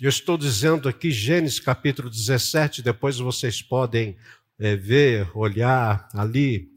eu 0.00 0.08
estou 0.08 0.38
dizendo 0.38 0.88
aqui, 0.88 1.10
Gênesis 1.10 1.60
capítulo 1.60 2.08
17, 2.08 2.80
depois 2.80 3.18
vocês 3.18 3.60
podem 3.60 4.16
é, 4.58 4.76
ver, 4.76 5.30
olhar 5.36 6.08
ali, 6.14 6.72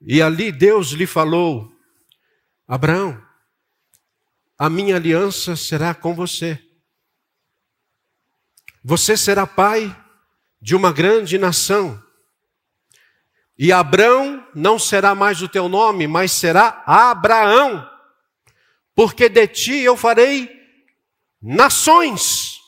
E 0.00 0.22
ali 0.22 0.52
Deus 0.52 0.90
lhe 0.90 1.08
falou: 1.08 1.72
Abraão, 2.68 3.20
a 4.56 4.70
minha 4.70 4.94
aliança 4.94 5.56
será 5.56 5.92
com 5.92 6.14
você. 6.14 6.67
Você 8.88 9.18
será 9.18 9.46
pai 9.46 9.94
de 10.62 10.74
uma 10.74 10.90
grande 10.90 11.36
nação. 11.36 12.02
E 13.58 13.70
Abraão 13.70 14.42
não 14.54 14.78
será 14.78 15.14
mais 15.14 15.42
o 15.42 15.48
teu 15.48 15.68
nome, 15.68 16.06
mas 16.06 16.32
será 16.32 16.82
Abraão, 16.86 17.86
porque 18.94 19.28
de 19.28 19.46
ti 19.46 19.76
eu 19.80 19.94
farei 19.94 20.50
nações. 21.38 22.60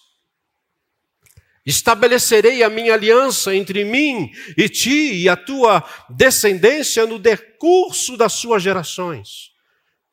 Estabelecerei 1.64 2.62
a 2.62 2.68
minha 2.68 2.92
aliança 2.92 3.56
entre 3.56 3.82
mim 3.82 4.30
e 4.58 4.68
ti 4.68 5.22
e 5.22 5.26
a 5.26 5.36
tua 5.38 5.82
descendência 6.10 7.06
no 7.06 7.18
decurso 7.18 8.14
das 8.14 8.34
suas 8.34 8.62
gerações. 8.62 9.52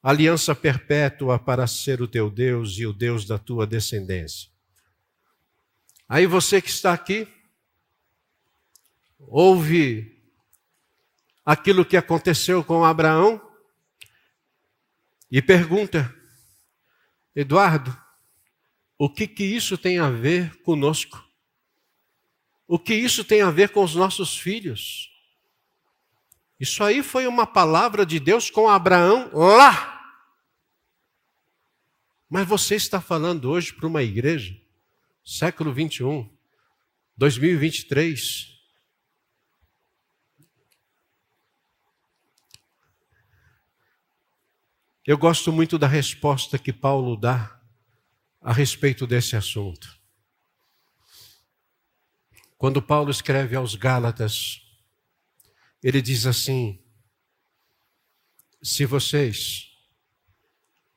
Aliança 0.01 0.55
perpétua 0.55 1.37
para 1.37 1.67
ser 1.67 2.01
o 2.01 2.07
teu 2.07 2.29
Deus 2.29 2.77
e 2.77 2.85
o 2.85 2.93
Deus 2.93 3.25
da 3.25 3.37
tua 3.37 3.67
descendência. 3.67 4.55
Aí 6.07 6.25
você 6.25 6.61
que 6.61 6.69
está 6.69 6.93
aqui, 6.93 7.27
ouve 9.19 10.17
aquilo 11.45 11.85
que 11.85 11.97
aconteceu 11.97 12.63
com 12.63 12.83
Abraão 12.83 13.41
e 15.29 15.41
pergunta: 15.41 16.13
Eduardo, 17.35 17.95
o 18.97 19.09
que 19.09 19.27
que 19.27 19.43
isso 19.43 19.77
tem 19.77 19.99
a 19.99 20.09
ver 20.09 20.61
conosco? 20.61 21.23
O 22.67 22.77
que 22.77 22.93
isso 22.93 23.23
tem 23.23 23.41
a 23.41 23.51
ver 23.51 23.69
com 23.69 23.83
os 23.83 23.95
nossos 23.95 24.37
filhos? 24.37 25.11
Isso 26.59 26.83
aí 26.83 27.03
foi 27.03 27.27
uma 27.27 27.45
palavra 27.45 28.05
de 28.05 28.19
Deus 28.19 28.49
com 28.49 28.67
Abraão 28.67 29.29
lá. 29.33 29.93
Mas 32.29 32.47
você 32.47 32.75
está 32.75 32.99
falando 32.99 33.49
hoje 33.49 33.73
para 33.73 33.87
uma 33.87 34.03
igreja, 34.03 34.59
século 35.27 35.73
21, 35.73 36.33
2023. 37.17 38.47
Eu 45.05 45.17
gosto 45.17 45.51
muito 45.51 45.77
da 45.77 45.85
resposta 45.85 46.57
que 46.57 46.71
Paulo 46.71 47.17
dá 47.17 47.61
a 48.39 48.53
respeito 48.53 49.05
desse 49.05 49.35
assunto. 49.35 49.99
Quando 52.57 52.81
Paulo 52.81 53.11
escreve 53.11 53.53
aos 53.57 53.75
Gálatas, 53.75 54.61
ele 55.83 56.01
diz 56.01 56.25
assim: 56.25 56.81
se 58.63 58.85
vocês, 58.85 59.77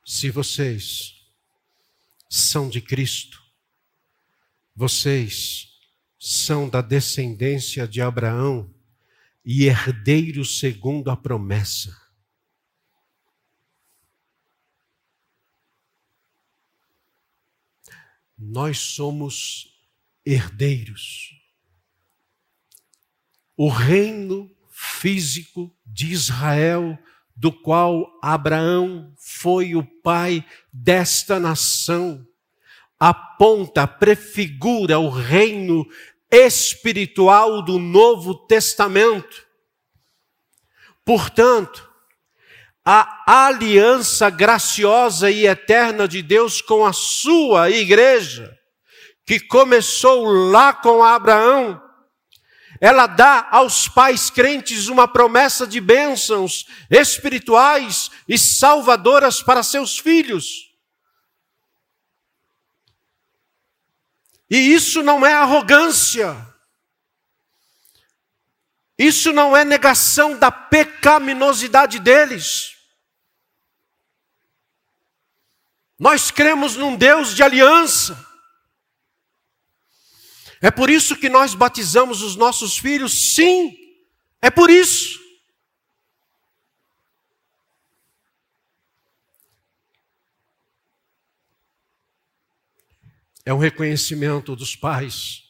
se 0.07 0.31
vocês 0.31 1.17
são 2.29 2.69
de 2.69 2.81
Cristo, 2.81 3.40
vocês 4.75 5.69
são 6.19 6.69
da 6.69 6.81
descendência 6.81 7.87
de 7.87 8.01
Abraão 8.01 8.73
e 9.45 9.65
herdeiros 9.65 10.59
segundo 10.59 11.11
a 11.11 11.17
promessa. 11.17 11.99
Nós 18.37 18.79
somos 18.79 19.81
herdeiros 20.25 21.41
o 23.63 23.69
reino 23.69 24.51
físico 24.71 25.71
de 25.85 26.07
Israel, 26.07 26.99
do 27.37 27.53
qual 27.53 28.11
Abraão 28.23 29.15
foi 29.19 29.75
o 29.75 29.85
pai 29.85 30.43
desta 30.73 31.39
nação, 31.39 32.27
aponta, 33.01 33.87
prefigura 33.87 34.99
o 34.99 35.09
reino 35.09 35.87
espiritual 36.31 37.63
do 37.63 37.79
Novo 37.79 38.47
Testamento. 38.47 39.47
Portanto, 41.05 41.89
a 42.85 43.47
aliança 43.47 44.29
graciosa 44.29 45.31
e 45.31 45.47
eterna 45.47 46.07
de 46.07 46.23
Deus 46.23 46.61
com 46.61 46.85
a 46.85 46.93
sua 46.93 47.71
igreja, 47.71 48.55
que 49.27 49.41
começou 49.41 50.25
lá 50.25 50.73
com 50.73 51.03
Abraão, 51.03 51.81
ela 52.81 53.07
dá 53.07 53.49
aos 53.51 53.89
pais 53.89 54.31
crentes 54.31 54.89
uma 54.89 55.07
promessa 55.07 55.67
de 55.67 55.81
bênçãos 55.81 56.67
espirituais 56.91 58.11
e 58.27 58.39
salvadoras 58.39 59.43
para 59.43 59.63
seus 59.63 59.99
filhos. 59.99 60.70
E 64.51 64.57
isso 64.57 65.03
não 65.03 65.25
é 65.25 65.33
arrogância. 65.33 66.35
Isso 68.99 69.33
não 69.33 69.57
é 69.57 69.65
negação 69.65 70.37
da 70.37 70.51
pecaminosidade 70.51 72.01
deles. 72.01 72.77
Nós 75.99 76.31
cremos 76.31 76.77
num 76.77 76.97
Deus 76.97 77.35
de 77.35 77.43
aliança. 77.43 78.27
É 80.61 80.71
por 80.71 80.91
isso 80.91 81.17
que 81.17 81.29
nós 81.29 81.55
batizamos 81.55 82.21
os 82.21 82.35
nossos 82.35 82.77
filhos? 82.77 83.35
Sim, 83.35 83.77
é 84.43 84.51
por 84.51 84.69
isso. 84.69 85.20
É 93.51 93.53
um 93.53 93.59
reconhecimento 93.59 94.55
dos 94.55 94.77
pais. 94.77 95.43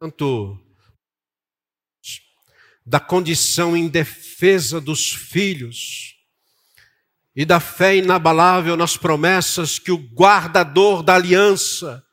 Tanto 0.00 0.58
da 2.84 2.98
condição 2.98 3.76
indefesa 3.76 4.80
dos 4.80 5.12
filhos 5.12 6.16
e 7.32 7.44
da 7.44 7.60
fé 7.60 7.94
inabalável 7.94 8.76
nas 8.76 8.96
promessas 8.96 9.78
que 9.78 9.92
o 9.92 9.96
guardador 9.96 11.04
da 11.04 11.14
aliança, 11.14 12.04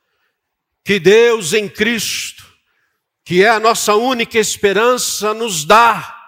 que 0.86 1.00
Deus 1.00 1.54
em 1.54 1.68
Cristo, 1.68 2.56
que 3.26 3.44
é 3.44 3.50
a 3.50 3.60
nossa 3.60 3.96
única 3.96 4.38
esperança, 4.38 5.34
nos 5.34 5.66
dá. 5.66 6.23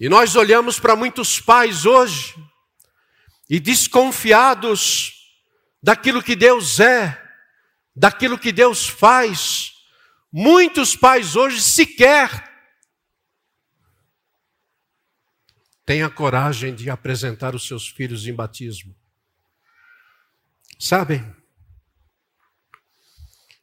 E 0.00 0.08
nós 0.08 0.34
olhamos 0.34 0.80
para 0.80 0.96
muitos 0.96 1.40
pais 1.40 1.86
hoje 1.86 2.34
e 3.48 3.60
desconfiados 3.60 5.12
daquilo 5.82 6.22
que 6.22 6.34
Deus 6.34 6.80
é, 6.80 7.22
daquilo 7.94 8.38
que 8.38 8.50
Deus 8.50 8.88
faz. 8.88 9.72
Muitos 10.32 10.96
pais 10.96 11.36
hoje 11.36 11.62
sequer 11.62 12.52
têm 15.86 16.02
a 16.02 16.10
coragem 16.10 16.74
de 16.74 16.90
apresentar 16.90 17.54
os 17.54 17.66
seus 17.66 17.86
filhos 17.86 18.26
em 18.26 18.34
batismo. 18.34 18.96
Sabem, 20.78 21.34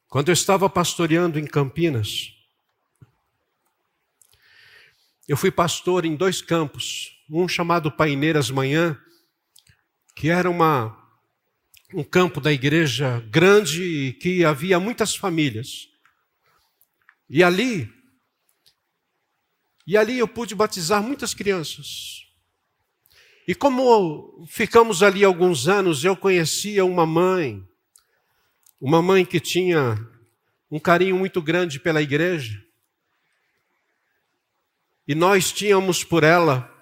quando 0.08 0.30
eu 0.30 0.34
estava 0.34 0.70
pastoreando 0.70 1.38
em 1.38 1.46
Campinas, 1.46 2.41
eu 5.32 5.38
fui 5.38 5.50
pastor 5.50 6.04
em 6.04 6.14
dois 6.14 6.42
campos, 6.42 7.24
um 7.30 7.48
chamado 7.48 7.90
Paineiras 7.90 8.52
Manhã, 8.52 9.00
que 10.14 10.28
era 10.28 10.50
uma, 10.50 10.94
um 11.94 12.04
campo 12.04 12.42
da 12.42 12.52
igreja 12.52 13.26
grande 13.30 13.82
e 13.82 14.12
que 14.12 14.44
havia 14.44 14.78
muitas 14.78 15.16
famílias. 15.16 15.88
E 17.30 17.42
ali, 17.42 17.90
e 19.88 19.96
ali 19.96 20.20
eu 20.20 20.28
pude 20.28 20.54
batizar 20.54 21.02
muitas 21.02 21.34
crianças. 21.34 22.26
E 23.48 23.56
como 23.56 24.46
ficamos 24.50 25.02
ali 25.02 25.24
alguns 25.24 25.70
anos, 25.70 26.04
eu 26.04 26.18
conhecia 26.18 26.84
uma 26.84 27.06
mãe, 27.06 27.66
uma 28.82 29.02
mãe 29.02 29.24
que 29.24 29.40
tinha 29.40 29.96
um 30.70 30.78
carinho 30.78 31.18
muito 31.18 31.42
grande 31.42 31.80
pela 31.80 32.02
igreja. 32.02 32.62
E 35.12 35.16
nós 35.16 35.52
tínhamos 35.52 36.06
por 36.06 36.24
ela. 36.24 36.74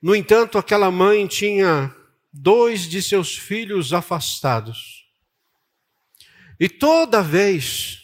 No 0.00 0.16
entanto, 0.16 0.56
aquela 0.56 0.90
mãe 0.90 1.26
tinha 1.26 1.94
dois 2.32 2.88
de 2.88 3.02
seus 3.02 3.36
filhos 3.36 3.92
afastados. 3.92 5.06
E 6.58 6.66
toda 6.66 7.22
vez 7.22 7.98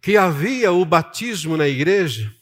que 0.00 0.16
havia 0.16 0.72
o 0.72 0.82
batismo 0.86 1.58
na 1.58 1.68
igreja, 1.68 2.34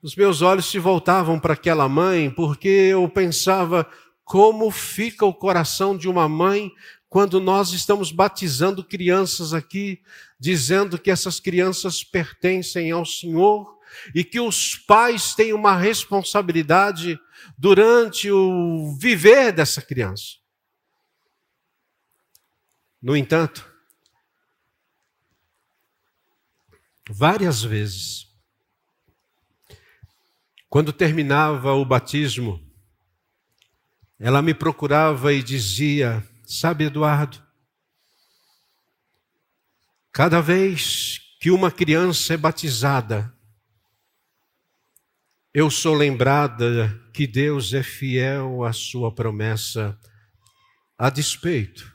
os 0.00 0.14
meus 0.14 0.42
olhos 0.42 0.66
se 0.66 0.78
voltavam 0.78 1.40
para 1.40 1.54
aquela 1.54 1.88
mãe, 1.88 2.30
porque 2.30 2.68
eu 2.68 3.08
pensava 3.08 3.84
como 4.24 4.70
fica 4.70 5.26
o 5.26 5.34
coração 5.34 5.96
de 5.96 6.08
uma 6.08 6.28
mãe 6.28 6.70
quando 7.08 7.40
nós 7.40 7.72
estamos 7.72 8.12
batizando 8.12 8.84
crianças 8.84 9.52
aqui, 9.52 10.00
dizendo 10.42 10.98
que 10.98 11.08
essas 11.08 11.38
crianças 11.38 12.02
pertencem 12.02 12.90
ao 12.90 13.06
Senhor 13.06 13.78
e 14.12 14.24
que 14.24 14.40
os 14.40 14.74
pais 14.74 15.36
têm 15.36 15.52
uma 15.52 15.76
responsabilidade 15.76 17.16
durante 17.56 18.28
o 18.28 18.92
viver 18.98 19.52
dessa 19.52 19.80
criança. 19.80 20.38
No 23.00 23.16
entanto, 23.16 23.72
várias 27.08 27.62
vezes, 27.62 28.26
quando 30.68 30.92
terminava 30.92 31.72
o 31.72 31.84
batismo, 31.84 32.60
ela 34.18 34.42
me 34.42 34.54
procurava 34.54 35.32
e 35.32 35.40
dizia: 35.40 36.26
Sabe, 36.44 36.86
Eduardo, 36.86 37.41
cada 40.12 40.42
vez 40.42 41.20
que 41.40 41.50
uma 41.50 41.70
criança 41.70 42.34
é 42.34 42.36
batizada, 42.36 43.34
eu 45.54 45.70
sou 45.70 45.94
lembrada 45.94 47.00
que 47.12 47.26
Deus 47.26 47.72
é 47.72 47.82
fiel 47.82 48.62
à 48.62 48.72
sua 48.72 49.12
promessa, 49.12 49.98
a 50.98 51.10
despeito 51.10 51.90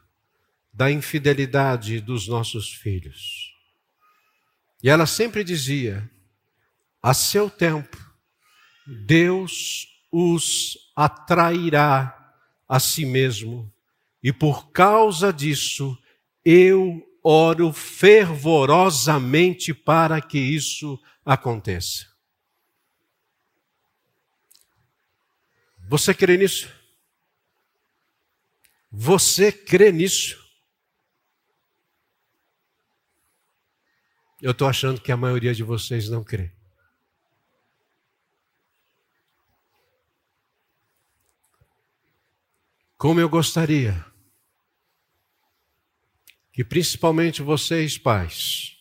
da 0.74 0.92
infidelidade 0.92 2.02
dos 2.02 2.28
nossos 2.28 2.74
filhos. 2.74 3.54
E 4.84 4.90
ela 4.90 5.06
sempre 5.06 5.44
dizia: 5.44 6.10
a 7.02 7.14
seu 7.14 7.50
tempo, 7.50 7.98
Deus 8.86 9.88
os 10.12 10.78
atrairá 10.96 12.14
a 12.68 12.80
si 12.80 13.06
mesmo, 13.06 13.72
e 14.22 14.34
por 14.34 14.72
causa 14.72 15.32
disso, 15.32 15.98
eu 16.44 17.07
oro 17.28 17.74
fervorosamente 17.74 19.74
para 19.74 20.22
que 20.22 20.40
isso 20.40 20.98
aconteça. 21.26 22.08
Você 25.90 26.14
crê 26.14 26.38
nisso? 26.38 26.74
Você 28.90 29.52
crê 29.52 29.92
nisso? 29.92 30.42
Eu 34.42 34.52
estou 34.52 34.70
achando 34.70 35.02
que 35.02 35.12
a 35.12 35.18
maioria 35.18 35.54
de 35.54 35.64
vocês 35.64 36.08
não 36.08 36.24
crê. 36.24 36.54
Como 42.98 43.20
eu 43.20 43.28
gostaria 43.28 44.06
que 46.58 46.64
principalmente 46.64 47.44
vocês, 47.44 48.00
pais, 48.00 48.76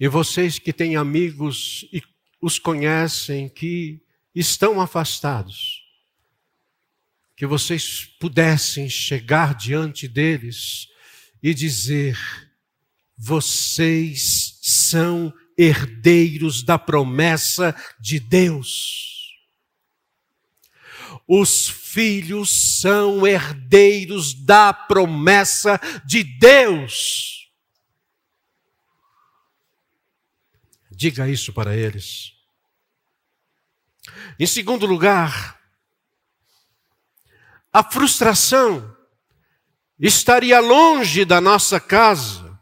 e 0.00 0.08
vocês 0.08 0.58
que 0.58 0.72
têm 0.72 0.96
amigos 0.96 1.86
e 1.92 2.02
os 2.42 2.58
conhecem, 2.58 3.48
que 3.48 4.02
estão 4.34 4.80
afastados, 4.80 5.84
que 7.36 7.46
vocês 7.46 8.04
pudessem 8.18 8.90
chegar 8.90 9.54
diante 9.54 10.08
deles 10.08 10.88
e 11.40 11.54
dizer: 11.54 12.18
vocês 13.16 14.58
são 14.60 15.32
herdeiros 15.56 16.64
da 16.64 16.76
promessa 16.76 17.72
de 18.00 18.18
Deus. 18.18 19.19
Os 21.32 21.68
filhos 21.68 22.80
são 22.80 23.24
herdeiros 23.24 24.34
da 24.34 24.72
promessa 24.72 25.80
de 26.04 26.24
Deus. 26.24 27.48
Diga 30.90 31.28
isso 31.28 31.52
para 31.52 31.76
eles. 31.76 32.32
Em 34.40 34.46
segundo 34.46 34.86
lugar, 34.86 35.60
a 37.72 37.84
frustração 37.84 38.96
estaria 40.00 40.58
longe 40.58 41.24
da 41.24 41.40
nossa 41.40 41.78
casa 41.78 42.60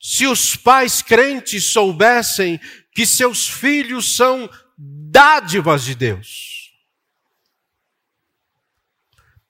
se 0.00 0.28
os 0.28 0.54
pais 0.54 1.02
crentes 1.02 1.72
soubessem 1.72 2.60
que 2.92 3.04
seus 3.04 3.48
filhos 3.48 4.14
são 4.14 4.48
dádivas 4.78 5.82
de 5.82 5.96
Deus. 5.96 6.53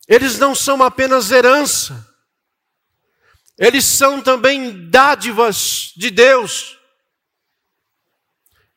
Eles 0.07 0.39
não 0.39 0.55
são 0.55 0.83
apenas 0.83 1.31
herança, 1.31 2.15
eles 3.59 3.85
são 3.85 4.21
também 4.21 4.89
dádivas 4.91 5.93
de 5.97 6.11
Deus. 6.11 6.79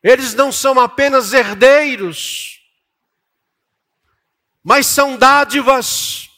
Eles 0.03 0.33
não 0.33 0.51
são 0.51 0.79
apenas 0.79 1.33
herdeiros, 1.33 2.61
mas 4.63 4.85
são 4.85 5.17
dádivas. 5.17 6.29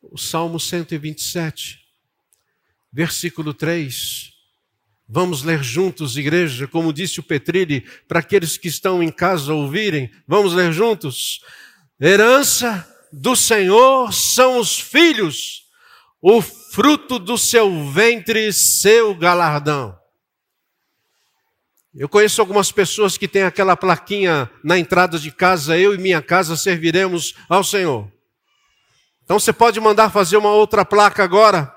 O 0.00 0.16
Salmo 0.16 0.60
127, 0.60 1.84
versículo 2.92 3.52
3. 3.52 4.31
Vamos 5.14 5.42
ler 5.42 5.62
juntos, 5.62 6.16
igreja, 6.16 6.66
como 6.66 6.90
disse 6.90 7.20
o 7.20 7.22
Petrilli, 7.22 7.82
para 8.08 8.20
aqueles 8.20 8.56
que 8.56 8.66
estão 8.66 9.02
em 9.02 9.10
casa 9.10 9.52
ouvirem. 9.52 10.10
Vamos 10.26 10.54
ler 10.54 10.72
juntos. 10.72 11.42
Herança 12.00 12.88
do 13.12 13.36
Senhor 13.36 14.10
são 14.10 14.58
os 14.58 14.80
filhos, 14.80 15.64
o 16.18 16.40
fruto 16.40 17.18
do 17.18 17.36
seu 17.36 17.90
ventre, 17.90 18.50
seu 18.54 19.14
galardão. 19.14 19.94
Eu 21.94 22.08
conheço 22.08 22.40
algumas 22.40 22.72
pessoas 22.72 23.18
que 23.18 23.28
têm 23.28 23.42
aquela 23.42 23.76
plaquinha 23.76 24.50
na 24.64 24.78
entrada 24.78 25.18
de 25.18 25.30
casa, 25.30 25.76
eu 25.76 25.94
e 25.94 25.98
minha 25.98 26.22
casa 26.22 26.56
serviremos 26.56 27.34
ao 27.50 27.62
Senhor. 27.62 28.10
Então 29.22 29.38
você 29.38 29.52
pode 29.52 29.78
mandar 29.78 30.08
fazer 30.08 30.38
uma 30.38 30.52
outra 30.52 30.86
placa 30.86 31.22
agora, 31.22 31.70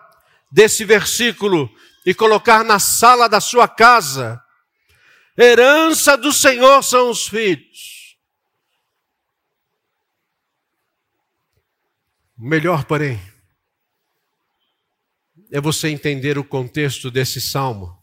desse 0.49 0.85
versículo, 0.85 1.69
e 2.05 2.13
colocar 2.13 2.63
na 2.63 2.79
sala 2.79 3.27
da 3.27 3.41
sua 3.41 3.67
casa. 3.67 4.41
Herança 5.37 6.15
do 6.15 6.31
Senhor 6.31 6.83
são 6.83 7.09
os 7.09 7.27
filhos. 7.27 8.17
Melhor, 12.37 12.85
porém, 12.85 13.19
é 15.51 15.59
você 15.59 15.89
entender 15.89 16.37
o 16.37 16.43
contexto 16.43 17.09
desse 17.09 17.39
salmo 17.39 17.97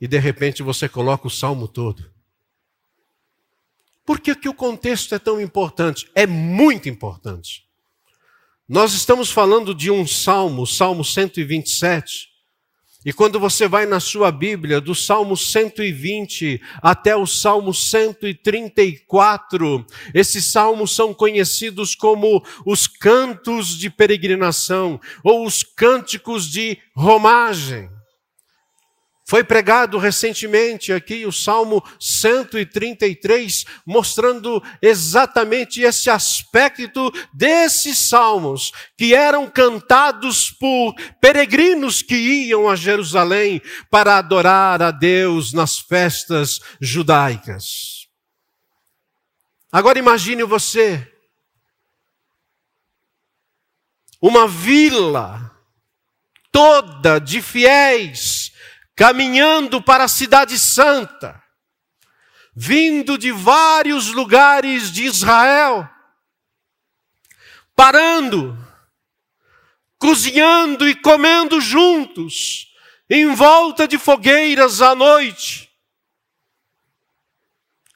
e 0.00 0.06
de 0.06 0.18
repente 0.18 0.62
você 0.62 0.88
coloca 0.88 1.26
o 1.26 1.30
salmo 1.30 1.66
todo. 1.66 2.12
Por 4.04 4.20
que, 4.20 4.34
que 4.36 4.48
o 4.48 4.54
contexto 4.54 5.14
é 5.14 5.18
tão 5.18 5.40
importante? 5.40 6.08
É 6.14 6.26
muito 6.26 6.88
importante. 6.88 7.66
Nós 8.68 8.92
estamos 8.92 9.30
falando 9.30 9.74
de 9.74 9.90
um 9.90 10.06
salmo, 10.06 10.62
o 10.62 10.66
Salmo 10.66 11.04
127, 11.04 12.35
e 13.06 13.12
quando 13.12 13.38
você 13.38 13.68
vai 13.68 13.86
na 13.86 14.00
sua 14.00 14.32
Bíblia, 14.32 14.80
do 14.80 14.92
Salmo 14.92 15.36
120 15.36 16.60
até 16.82 17.14
o 17.14 17.24
Salmo 17.24 17.72
134, 17.72 19.86
esses 20.12 20.46
salmos 20.46 20.92
são 20.92 21.14
conhecidos 21.14 21.94
como 21.94 22.44
os 22.66 22.88
cantos 22.88 23.78
de 23.78 23.88
peregrinação 23.88 25.00
ou 25.22 25.46
os 25.46 25.62
cânticos 25.62 26.50
de 26.50 26.78
romagem. 26.96 27.95
Foi 29.28 29.42
pregado 29.42 29.98
recentemente 29.98 30.92
aqui 30.92 31.26
o 31.26 31.32
Salmo 31.32 31.82
133, 31.98 33.64
mostrando 33.84 34.62
exatamente 34.80 35.80
esse 35.80 36.08
aspecto 36.08 37.12
desses 37.34 37.98
salmos, 37.98 38.70
que 38.96 39.16
eram 39.16 39.50
cantados 39.50 40.52
por 40.52 40.94
peregrinos 41.20 42.02
que 42.02 42.14
iam 42.14 42.68
a 42.68 42.76
Jerusalém 42.76 43.60
para 43.90 44.16
adorar 44.18 44.80
a 44.80 44.92
Deus 44.92 45.52
nas 45.52 45.76
festas 45.76 46.60
judaicas. 46.80 48.06
Agora 49.72 49.98
imagine 49.98 50.44
você, 50.44 51.04
uma 54.22 54.46
vila 54.46 55.50
toda 56.52 57.18
de 57.18 57.42
fiéis, 57.42 58.52
caminhando 58.96 59.82
para 59.82 60.04
a 60.04 60.08
Cidade 60.08 60.58
Santa, 60.58 61.42
vindo 62.54 63.18
de 63.18 63.30
vários 63.30 64.08
lugares 64.08 64.90
de 64.90 65.04
Israel, 65.04 65.86
parando, 67.74 68.56
cozinhando 69.98 70.88
e 70.88 70.94
comendo 70.94 71.60
juntos, 71.60 72.74
em 73.08 73.34
volta 73.34 73.86
de 73.86 73.98
fogueiras 73.98 74.80
à 74.80 74.94
noite. 74.94 75.70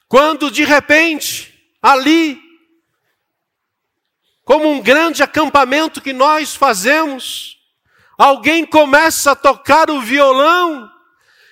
Quando 0.07 0.51
de 0.51 0.63
repente, 0.63 1.51
ali, 1.81 2.39
como 4.43 4.69
um 4.69 4.81
grande 4.81 5.23
acampamento 5.23 5.99
que 5.99 6.13
nós 6.13 6.55
fazemos, 6.55 7.60
alguém 8.21 8.63
começa 8.63 9.31
a 9.31 9.35
tocar 9.35 9.89
o 9.89 9.99
violão 9.99 10.87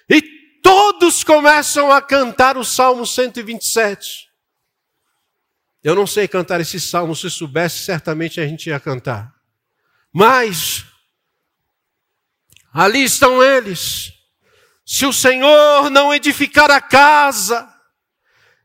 e 0.08 0.22
todos 0.62 1.24
começam 1.24 1.92
a 1.92 2.00
cantar 2.00 2.58
o 2.58 2.64
Salmo 2.64 3.08
127. 3.08 4.30
Eu 5.84 5.96
não 5.96 6.06
sei 6.06 6.28
cantar 6.28 6.62
esse 6.62 6.80
salmo, 6.80 7.16
se 7.16 7.28
soubesse, 7.28 7.80
certamente 7.80 8.40
a 8.40 8.46
gente 8.46 8.70
ia 8.70 8.80
cantar. 8.80 9.34
Mas, 10.14 10.86
ali 12.72 13.04
estão 13.04 13.42
eles. 13.42 14.14
Se 14.86 15.08
o 15.08 15.14
Senhor 15.14 15.90
não 15.90 16.14
edificar 16.14 16.70
a 16.70 16.80
casa, 16.80 17.68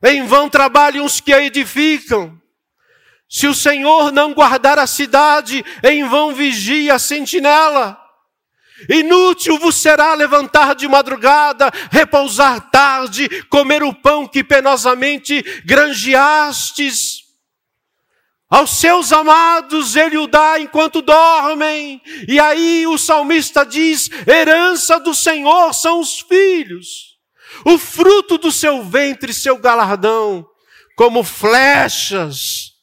em 0.03 0.27
vão 0.27 0.51
trabalham 0.51 1.07
os 1.07 1.21
que 1.21 1.33
a 1.33 1.43
edificam. 1.43 2.39
Se 3.35 3.49
o 3.49 3.55
Senhor 3.55 4.13
não 4.13 4.33
guardar 4.33 4.79
a 4.79 4.87
cidade, 4.87 5.65
em 5.83 6.07
vão 6.07 6.33
vigia 6.33 6.95
a 6.95 7.01
sentinela. 7.01 8.01
Inútil 8.89 9.59
vos 9.59 9.75
será 9.75 10.15
levantar 10.15 10.77
de 10.77 10.87
madrugada, 10.87 11.69
repousar 11.91 12.71
tarde, 12.71 13.29
comer 13.47 13.83
o 13.83 13.93
pão 13.93 14.25
que 14.25 14.45
penosamente 14.45 15.43
granjeastes. 15.65 17.25
Aos 18.49 18.79
seus 18.79 19.13
amados 19.13 19.97
ele 19.97 20.17
o 20.17 20.29
dá 20.29 20.61
enquanto 20.61 21.03
dormem. 21.03 22.01
E 22.29 22.39
aí 22.39 22.87
o 22.87 22.97
salmista 22.97 23.67
diz: 23.67 24.09
herança 24.29 25.01
do 25.01 25.13
Senhor 25.13 25.75
são 25.75 25.99
os 25.99 26.21
filhos, 26.21 27.19
o 27.65 27.79
fruto 27.79 28.39
do 28.39 28.53
seu 28.53 28.85
ventre, 28.85 29.35
seu 29.35 29.59
galardão, 29.59 30.47
como 30.95 31.25
flechas 31.25 32.74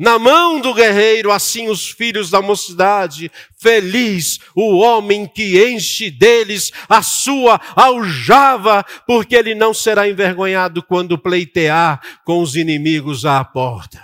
na 0.00 0.18
mão 0.18 0.58
do 0.58 0.72
guerreiro, 0.72 1.30
assim 1.30 1.68
os 1.68 1.90
filhos 1.90 2.30
da 2.30 2.40
mocidade. 2.40 3.30
Feliz 3.58 4.38
o 4.56 4.78
homem 4.78 5.26
que 5.26 5.62
enche 5.62 6.10
deles 6.10 6.72
a 6.88 7.02
sua 7.02 7.60
aljava, 7.76 8.82
porque 9.06 9.36
ele 9.36 9.54
não 9.54 9.74
será 9.74 10.08
envergonhado 10.08 10.82
quando 10.82 11.18
pleitear 11.18 12.00
com 12.24 12.40
os 12.40 12.56
inimigos 12.56 13.26
à 13.26 13.44
porta. 13.44 14.02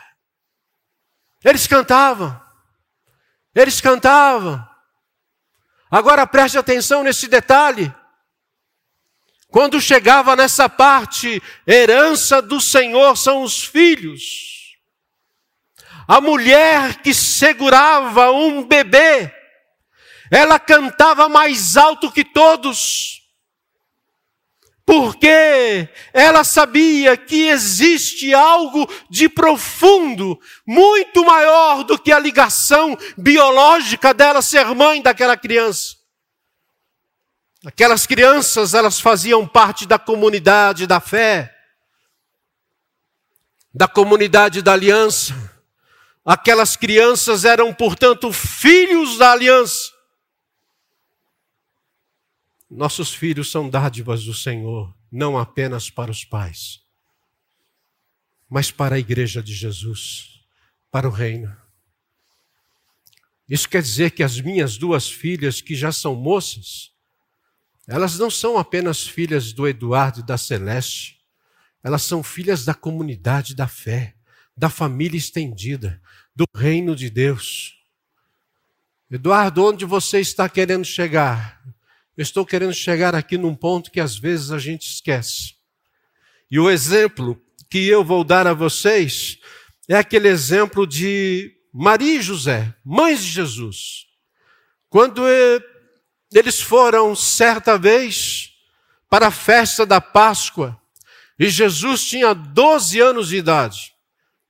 Eles 1.42 1.66
cantavam, 1.66 2.38
eles 3.54 3.80
cantavam. 3.80 4.62
Agora 5.90 6.26
preste 6.26 6.59
atenção 6.59 7.02
nesse 7.02 7.26
detalhe. 7.26 7.90
Quando 9.48 9.80
chegava 9.80 10.37
nessa 10.37 10.68
parte, 10.68 11.42
herança 11.66 12.42
do 12.42 12.61
Senhor 12.61 13.16
são 13.16 13.42
os 13.42 13.64
filhos. 13.64 14.55
A 16.08 16.20
mulher 16.20 17.02
que 17.02 17.12
segurava 17.12 18.30
um 18.30 18.64
bebê, 18.64 19.32
ela 20.30 20.58
cantava 20.58 21.28
mais 21.28 21.76
alto 21.76 22.12
que 22.12 22.24
todos, 22.24 23.22
porque 24.84 25.88
ela 26.12 26.44
sabia 26.44 27.16
que 27.16 27.48
existe 27.48 28.32
algo 28.32 28.88
de 29.10 29.28
profundo, 29.28 30.38
muito 30.64 31.24
maior 31.24 31.82
do 31.82 31.98
que 31.98 32.12
a 32.12 32.20
ligação 32.20 32.96
biológica 33.18 34.14
dela 34.14 34.40
ser 34.40 34.64
mãe 34.76 35.02
daquela 35.02 35.36
criança. 35.36 35.96
Aquelas 37.64 38.06
crianças, 38.06 38.74
elas 38.74 39.00
faziam 39.00 39.44
parte 39.44 39.86
da 39.86 39.98
comunidade 39.98 40.86
da 40.86 41.00
fé, 41.00 41.52
da 43.74 43.88
comunidade 43.88 44.62
da 44.62 44.72
aliança. 44.72 45.55
Aquelas 46.26 46.74
crianças 46.74 47.44
eram, 47.44 47.72
portanto, 47.72 48.32
filhos 48.32 49.16
da 49.16 49.30
aliança. 49.30 49.92
Nossos 52.68 53.14
filhos 53.14 53.48
são 53.48 53.70
dádivas 53.70 54.24
do 54.24 54.34
Senhor, 54.34 54.92
não 55.10 55.38
apenas 55.38 55.88
para 55.88 56.10
os 56.10 56.24
pais, 56.24 56.82
mas 58.50 58.72
para 58.72 58.96
a 58.96 58.98
igreja 58.98 59.40
de 59.40 59.54
Jesus, 59.54 60.40
para 60.90 61.06
o 61.08 61.12
reino. 61.12 61.56
Isso 63.48 63.68
quer 63.68 63.80
dizer 63.80 64.10
que 64.10 64.24
as 64.24 64.40
minhas 64.40 64.76
duas 64.76 65.08
filhas, 65.08 65.60
que 65.60 65.76
já 65.76 65.92
são 65.92 66.16
moças, 66.16 66.90
elas 67.86 68.18
não 68.18 68.32
são 68.32 68.58
apenas 68.58 69.06
filhas 69.06 69.52
do 69.52 69.68
Eduardo 69.68 70.18
e 70.18 70.22
da 70.24 70.36
Celeste, 70.36 71.24
elas 71.84 72.02
são 72.02 72.20
filhas 72.20 72.64
da 72.64 72.74
comunidade 72.74 73.54
da 73.54 73.68
fé 73.68 74.15
da 74.56 74.70
família 74.70 75.18
estendida, 75.18 76.00
do 76.34 76.44
reino 76.54 76.96
de 76.96 77.10
Deus. 77.10 77.76
Eduardo, 79.10 79.64
onde 79.64 79.84
você 79.84 80.20
está 80.20 80.48
querendo 80.48 80.84
chegar? 80.84 81.62
Eu 82.16 82.22
estou 82.22 82.46
querendo 82.46 82.72
chegar 82.72 83.14
aqui 83.14 83.36
num 83.36 83.54
ponto 83.54 83.90
que 83.90 84.00
às 84.00 84.16
vezes 84.16 84.50
a 84.50 84.58
gente 84.58 84.90
esquece. 84.90 85.54
E 86.50 86.58
o 86.58 86.70
exemplo 86.70 87.40
que 87.68 87.86
eu 87.86 88.04
vou 88.04 88.24
dar 88.24 88.46
a 88.46 88.54
vocês 88.54 89.38
é 89.88 89.96
aquele 89.96 90.28
exemplo 90.28 90.86
de 90.86 91.54
Maria 91.72 92.18
e 92.18 92.22
José, 92.22 92.74
mães 92.84 93.22
de 93.22 93.30
Jesus. 93.30 94.06
Quando 94.88 95.22
eles 96.32 96.60
foram 96.60 97.14
certa 97.14 97.76
vez 97.76 98.50
para 99.10 99.28
a 99.28 99.30
festa 99.30 99.84
da 99.84 100.00
Páscoa, 100.00 100.80
e 101.38 101.48
Jesus 101.50 102.04
tinha 102.04 102.34
12 102.34 102.98
anos 102.98 103.28
de 103.28 103.36
idade. 103.36 103.95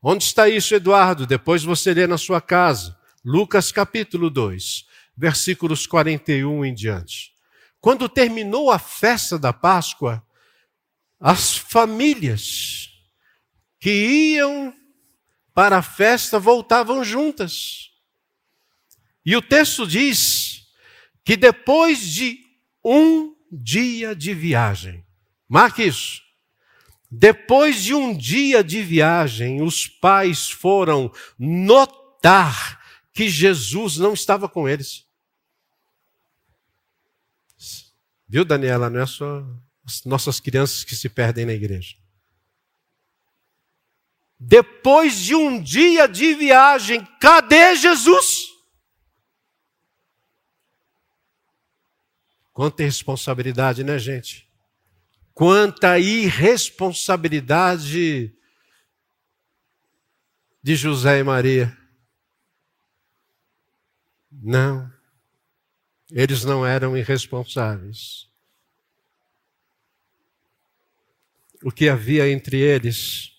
Onde 0.08 0.22
está 0.22 0.48
isso, 0.48 0.72
Eduardo? 0.72 1.26
Depois 1.26 1.64
você 1.64 1.92
lê 1.92 2.06
na 2.06 2.16
sua 2.16 2.40
casa. 2.40 2.96
Lucas 3.24 3.72
capítulo 3.72 4.30
2, 4.30 4.86
versículos 5.16 5.84
41 5.84 6.64
em 6.64 6.72
diante. 6.72 7.32
Quando 7.80 8.08
terminou 8.08 8.70
a 8.70 8.78
festa 8.78 9.36
da 9.36 9.52
Páscoa, 9.52 10.24
as 11.18 11.56
famílias 11.56 12.88
que 13.80 13.90
iam 14.36 14.72
para 15.52 15.78
a 15.78 15.82
festa 15.82 16.38
voltavam 16.38 17.02
juntas. 17.02 17.90
E 19.24 19.34
o 19.34 19.42
texto 19.42 19.84
diz 19.84 20.68
que 21.24 21.36
depois 21.36 21.98
de 22.06 22.38
um 22.84 23.34
dia 23.50 24.14
de 24.14 24.32
viagem, 24.32 25.04
marque 25.48 25.82
isso, 25.82 26.22
depois 27.10 27.82
de 27.82 27.94
um 27.94 28.16
dia 28.16 28.62
de 28.64 28.82
viagem, 28.82 29.62
os 29.62 29.86
pais 29.86 30.50
foram 30.50 31.12
notar 31.38 32.84
que 33.12 33.28
Jesus 33.28 33.96
não 33.96 34.12
estava 34.12 34.48
com 34.48 34.68
eles. 34.68 35.06
Viu, 38.28 38.44
Daniela? 38.44 38.90
Não 38.90 39.00
é 39.00 39.06
só 39.06 39.44
as 39.84 40.04
nossas 40.04 40.40
crianças 40.40 40.82
que 40.82 40.96
se 40.96 41.08
perdem 41.08 41.46
na 41.46 41.52
igreja. 41.52 41.96
Depois 44.38 45.18
de 45.18 45.34
um 45.34 45.62
dia 45.62 46.06
de 46.06 46.34
viagem, 46.34 47.06
cadê 47.20 47.76
Jesus? 47.76 48.48
Quanta 52.52 52.82
responsabilidade, 52.82 53.84
né, 53.84 53.98
gente? 53.98 54.45
Quanta 55.36 55.96
irresponsabilidade 55.98 58.34
de 60.62 60.74
José 60.74 61.18
e 61.18 61.22
Maria. 61.22 61.76
Não, 64.32 64.90
eles 66.10 66.42
não 66.42 66.64
eram 66.64 66.96
irresponsáveis. 66.96 68.30
O 71.62 71.70
que 71.70 71.90
havia 71.90 72.30
entre 72.30 72.58
eles, 72.58 73.32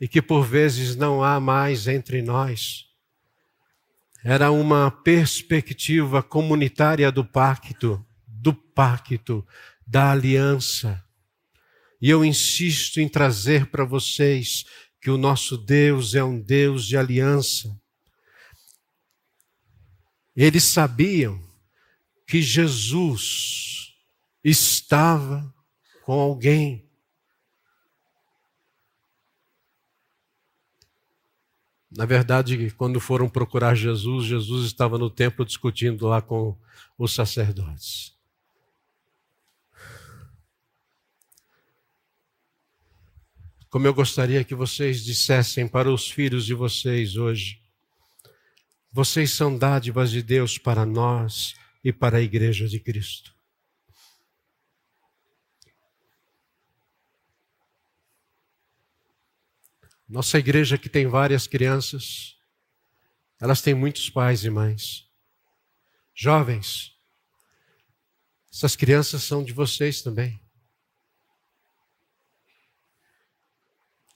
e 0.00 0.08
que 0.08 0.22
por 0.22 0.46
vezes 0.46 0.96
não 0.96 1.22
há 1.22 1.38
mais 1.38 1.86
entre 1.86 2.22
nós, 2.22 2.88
era 4.24 4.50
uma 4.50 4.90
perspectiva 4.90 6.22
comunitária 6.22 7.12
do 7.12 7.22
pacto, 7.22 8.02
do 8.26 8.54
pacto, 8.54 9.46
da 9.86 10.10
aliança. 10.10 11.02
E 12.00 12.10
eu 12.10 12.24
insisto 12.24 13.00
em 13.00 13.08
trazer 13.08 13.66
para 13.66 13.84
vocês 13.84 14.64
que 15.00 15.10
o 15.10 15.18
nosso 15.18 15.56
Deus 15.56 16.14
é 16.14 16.24
um 16.24 16.40
Deus 16.40 16.86
de 16.86 16.96
aliança. 16.96 17.78
Eles 20.34 20.64
sabiam 20.64 21.40
que 22.26 22.42
Jesus 22.42 23.94
estava 24.42 25.54
com 26.04 26.18
alguém. 26.18 26.88
Na 31.90 32.04
verdade, 32.04 32.70
quando 32.72 32.98
foram 32.98 33.28
procurar 33.28 33.74
Jesus, 33.74 34.24
Jesus 34.26 34.66
estava 34.66 34.98
no 34.98 35.08
templo 35.08 35.44
discutindo 35.44 36.06
lá 36.06 36.20
com 36.20 36.58
os 36.98 37.14
sacerdotes. 37.14 38.13
Como 43.74 43.88
eu 43.88 43.92
gostaria 43.92 44.44
que 44.44 44.54
vocês 44.54 45.04
dissessem 45.04 45.66
para 45.66 45.92
os 45.92 46.08
filhos 46.08 46.46
de 46.46 46.54
vocês 46.54 47.16
hoje: 47.16 47.60
vocês 48.92 49.32
são 49.32 49.58
dádivas 49.58 50.12
de 50.12 50.22
Deus 50.22 50.56
para 50.56 50.86
nós 50.86 51.56
e 51.82 51.92
para 51.92 52.18
a 52.18 52.20
igreja 52.20 52.68
de 52.68 52.78
Cristo. 52.78 53.34
Nossa 60.08 60.38
igreja 60.38 60.78
que 60.78 60.88
tem 60.88 61.08
várias 61.08 61.48
crianças, 61.48 62.38
elas 63.40 63.60
têm 63.60 63.74
muitos 63.74 64.08
pais 64.08 64.44
e 64.44 64.50
mães. 64.50 65.10
Jovens, 66.14 66.96
essas 68.52 68.76
crianças 68.76 69.24
são 69.24 69.42
de 69.42 69.52
vocês 69.52 70.00
também. 70.00 70.43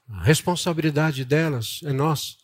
A 0.09 0.23
responsabilidade 0.23 1.23
delas 1.23 1.81
é 1.83 1.93
nossa. 1.93 2.35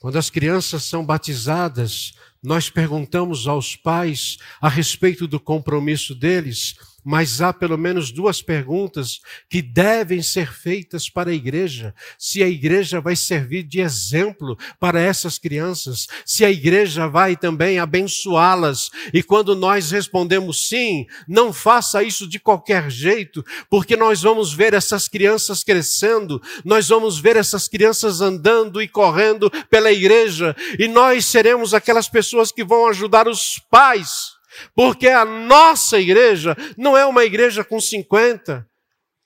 Quando 0.00 0.16
as 0.16 0.30
crianças 0.30 0.82
são 0.82 1.04
batizadas, 1.04 2.14
nós 2.42 2.70
perguntamos 2.70 3.46
aos 3.46 3.76
pais 3.76 4.38
a 4.60 4.68
respeito 4.68 5.26
do 5.26 5.38
compromisso 5.38 6.14
deles 6.14 6.74
mas 7.04 7.40
há 7.40 7.52
pelo 7.52 7.78
menos 7.78 8.10
duas 8.10 8.42
perguntas 8.42 9.20
que 9.48 9.62
devem 9.62 10.22
ser 10.22 10.52
feitas 10.52 11.08
para 11.08 11.30
a 11.30 11.34
igreja. 11.34 11.94
Se 12.18 12.42
a 12.42 12.48
igreja 12.48 13.00
vai 13.00 13.16
servir 13.16 13.62
de 13.62 13.80
exemplo 13.80 14.56
para 14.78 15.00
essas 15.00 15.38
crianças, 15.38 16.06
se 16.24 16.44
a 16.44 16.50
igreja 16.50 17.08
vai 17.08 17.36
também 17.36 17.78
abençoá-las. 17.78 18.90
E 19.12 19.22
quando 19.22 19.54
nós 19.56 19.90
respondemos 19.90 20.68
sim, 20.68 21.06
não 21.26 21.52
faça 21.52 22.02
isso 22.02 22.28
de 22.28 22.38
qualquer 22.38 22.90
jeito, 22.90 23.44
porque 23.68 23.96
nós 23.96 24.22
vamos 24.22 24.52
ver 24.52 24.74
essas 24.74 25.08
crianças 25.08 25.64
crescendo, 25.64 26.40
nós 26.64 26.88
vamos 26.88 27.18
ver 27.18 27.36
essas 27.36 27.68
crianças 27.68 28.20
andando 28.20 28.82
e 28.82 28.88
correndo 28.88 29.50
pela 29.70 29.92
igreja, 29.92 30.54
e 30.78 30.86
nós 30.88 31.24
seremos 31.24 31.74
aquelas 31.74 32.08
pessoas 32.08 32.29
que 32.54 32.64
vão 32.64 32.88
ajudar 32.88 33.28
os 33.28 33.60
pais 33.70 34.40
porque 34.74 35.08
a 35.08 35.24
nossa 35.24 35.98
igreja 35.98 36.56
não 36.76 36.96
é 36.96 37.04
uma 37.04 37.24
igreja 37.24 37.64
com 37.64 37.80
50, 37.80 38.66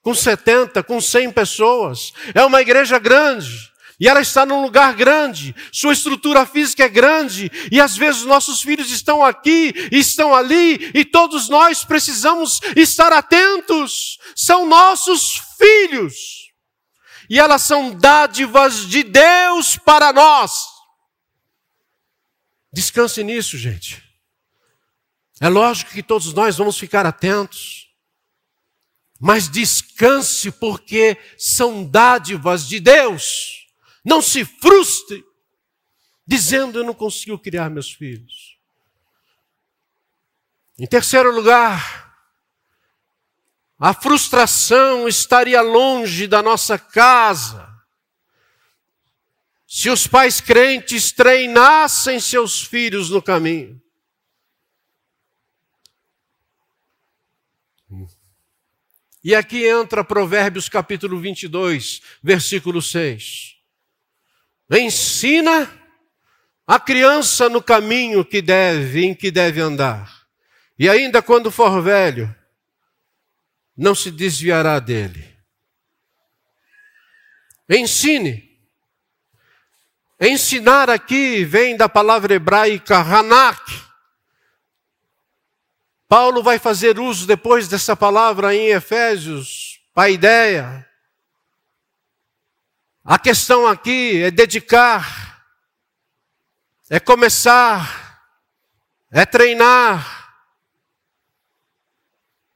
com 0.02 0.14
70, 0.14 0.82
com 0.82 1.00
100 1.00 1.32
pessoas. 1.32 2.12
É 2.34 2.44
uma 2.44 2.60
igreja 2.60 2.98
grande. 2.98 3.72
E 3.98 4.08
ela 4.08 4.20
está 4.20 4.44
num 4.44 4.60
lugar 4.60 4.92
grande, 4.94 5.54
sua 5.70 5.92
estrutura 5.92 6.44
física 6.44 6.82
é 6.82 6.88
grande, 6.88 7.50
e 7.70 7.80
às 7.80 7.96
vezes 7.96 8.24
nossos 8.24 8.60
filhos 8.60 8.90
estão 8.90 9.24
aqui, 9.24 9.72
estão 9.92 10.34
ali, 10.34 10.90
e 10.92 11.04
todos 11.04 11.48
nós 11.48 11.84
precisamos 11.84 12.60
estar 12.74 13.12
atentos. 13.12 14.18
São 14.34 14.66
nossos 14.66 15.40
filhos. 15.56 16.14
E 17.30 17.38
elas 17.38 17.62
são 17.62 17.92
dádivas 17.94 18.84
de 18.88 19.04
Deus 19.04 19.76
para 19.76 20.12
nós. 20.12 20.73
Descanse 22.74 23.22
nisso, 23.22 23.56
gente. 23.56 24.02
É 25.40 25.48
lógico 25.48 25.92
que 25.92 26.02
todos 26.02 26.32
nós 26.34 26.56
vamos 26.56 26.76
ficar 26.76 27.06
atentos, 27.06 27.88
mas 29.20 29.48
descanse, 29.48 30.50
porque 30.50 31.16
são 31.38 31.84
dádivas 31.84 32.66
de 32.66 32.80
Deus. 32.80 33.68
Não 34.04 34.20
se 34.20 34.44
frustre, 34.44 35.24
dizendo: 36.26 36.80
Eu 36.80 36.84
não 36.84 36.94
consigo 36.94 37.38
criar 37.38 37.70
meus 37.70 37.92
filhos. 37.92 38.58
Em 40.76 40.86
terceiro 40.88 41.32
lugar, 41.32 42.12
a 43.78 43.94
frustração 43.94 45.06
estaria 45.06 45.60
longe 45.60 46.26
da 46.26 46.42
nossa 46.42 46.76
casa. 46.76 47.72
Se 49.76 49.90
os 49.90 50.06
pais 50.06 50.40
crentes 50.40 51.10
treinassem 51.10 52.20
seus 52.20 52.62
filhos 52.62 53.10
no 53.10 53.20
caminho. 53.20 53.82
E 59.24 59.34
aqui 59.34 59.66
entra 59.66 60.04
Provérbios 60.04 60.68
capítulo 60.68 61.18
22, 61.18 62.02
versículo 62.22 62.80
6. 62.80 63.56
Ensina 64.70 65.68
a 66.64 66.78
criança 66.78 67.48
no 67.48 67.60
caminho 67.60 68.24
que 68.24 68.40
deve, 68.40 69.04
em 69.04 69.12
que 69.12 69.28
deve 69.28 69.60
andar. 69.60 70.28
E 70.78 70.88
ainda 70.88 71.20
quando 71.20 71.50
for 71.50 71.82
velho, 71.82 72.32
não 73.76 73.92
se 73.92 74.12
desviará 74.12 74.78
dele. 74.78 75.36
Ensine. 77.68 78.53
Ensinar 80.26 80.88
aqui 80.88 81.44
vem 81.44 81.76
da 81.76 81.86
palavra 81.86 82.32
hebraica 82.32 82.96
hanak, 82.96 83.60
Paulo 86.08 86.42
vai 86.42 86.58
fazer 86.58 86.98
uso 86.98 87.26
depois 87.26 87.68
dessa 87.68 87.94
palavra 87.94 88.54
em 88.54 88.68
Efésios, 88.68 89.82
ideia. 90.08 90.88
A 93.04 93.18
questão 93.18 93.66
aqui 93.66 94.22
é 94.22 94.30
dedicar, 94.30 95.44
é 96.88 96.98
começar, 96.98 98.30
é 99.10 99.26
treinar. 99.26 100.40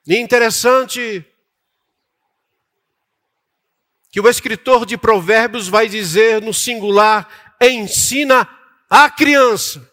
E 0.07 0.16
interessante 0.16 1.23
que 4.11 4.23
o 4.23 4.29
escritor 4.29 4.87
de 4.87 4.97
Provérbios 4.97 5.69
vai 5.69 5.87
dizer 5.87 6.41
no 6.41 6.55
singular: 6.55 7.47
ensina 7.61 8.49
a 8.89 9.11
criança, 9.11 9.93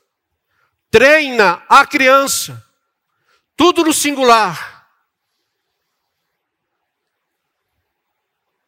treina 0.89 1.61
a 1.67 1.85
criança. 1.85 2.63
Tudo 3.57 3.83
no 3.83 3.93
singular. 3.93 4.75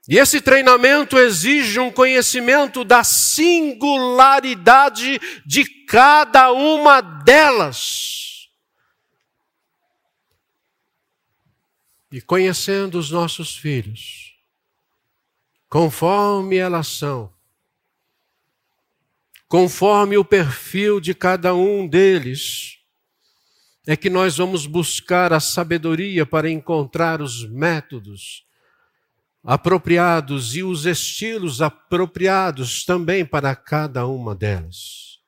E 0.08 0.18
esse 0.18 0.40
treinamento 0.40 1.20
exige 1.20 1.78
um 1.80 1.92
conhecimento 1.92 2.86
da 2.86 3.04
singularidade 3.04 5.20
de 5.46 5.66
cada 5.86 6.54
uma 6.54 7.02
delas. 7.02 8.50
E 12.10 12.22
conhecendo 12.22 12.98
os 12.98 13.12
nossos 13.12 13.58
filhos, 13.58 14.34
conforme 15.68 16.56
elas 16.56 16.88
são, 16.88 17.37
conforme 19.48 20.18
o 20.18 20.26
perfil 20.26 21.00
de 21.00 21.14
cada 21.14 21.54
um 21.54 21.88
deles, 21.88 22.78
é 23.86 23.96
que 23.96 24.10
nós 24.10 24.38
vamos 24.38 24.66
buscar 24.66 25.32
a 25.32 25.40
sabedoria 25.40 26.26
para 26.26 26.50
encontrar 26.50 27.22
os 27.22 27.48
métodos 27.50 28.46
apropriados 29.44 30.56
e 30.58 30.62
os 30.62 30.86
estilos 30.86 31.62
apropriados 31.62 32.84
também 32.84 33.26
para 33.26 33.56
cada 33.56 34.06
uma 34.06 34.36
delas. 34.36 35.22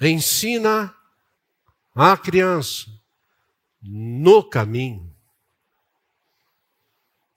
Ensina 0.00 0.94
a 1.94 2.16
criança 2.16 2.90
no 3.82 4.42
caminho. 4.42 5.14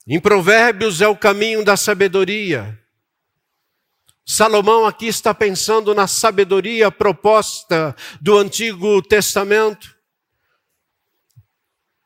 Em 0.07 0.21
Provérbios 0.21 1.01
é 1.01 1.07
o 1.07 1.17
caminho 1.17 1.65
da 1.65 1.75
sabedoria. 1.75 2.81
Salomão 4.25 4.85
aqui 4.85 5.07
está 5.07 5.33
pensando 5.33 5.93
na 5.93 6.07
sabedoria 6.07 6.89
proposta 6.89 7.93
do 8.21 8.37
Antigo 8.37 9.01
Testamento. 9.01 9.93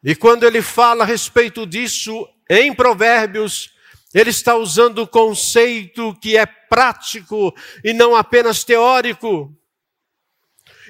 E 0.03 0.15
quando 0.15 0.43
ele 0.43 0.61
fala 0.61 1.03
a 1.03 1.07
respeito 1.07 1.65
disso 1.65 2.27
em 2.49 2.73
Provérbios, 2.73 3.71
ele 4.13 4.31
está 4.31 4.55
usando 4.55 4.99
o 4.99 5.07
conceito 5.07 6.15
que 6.15 6.35
é 6.35 6.45
prático 6.45 7.53
e 7.83 7.93
não 7.93 8.15
apenas 8.15 8.63
teórico. 8.63 9.55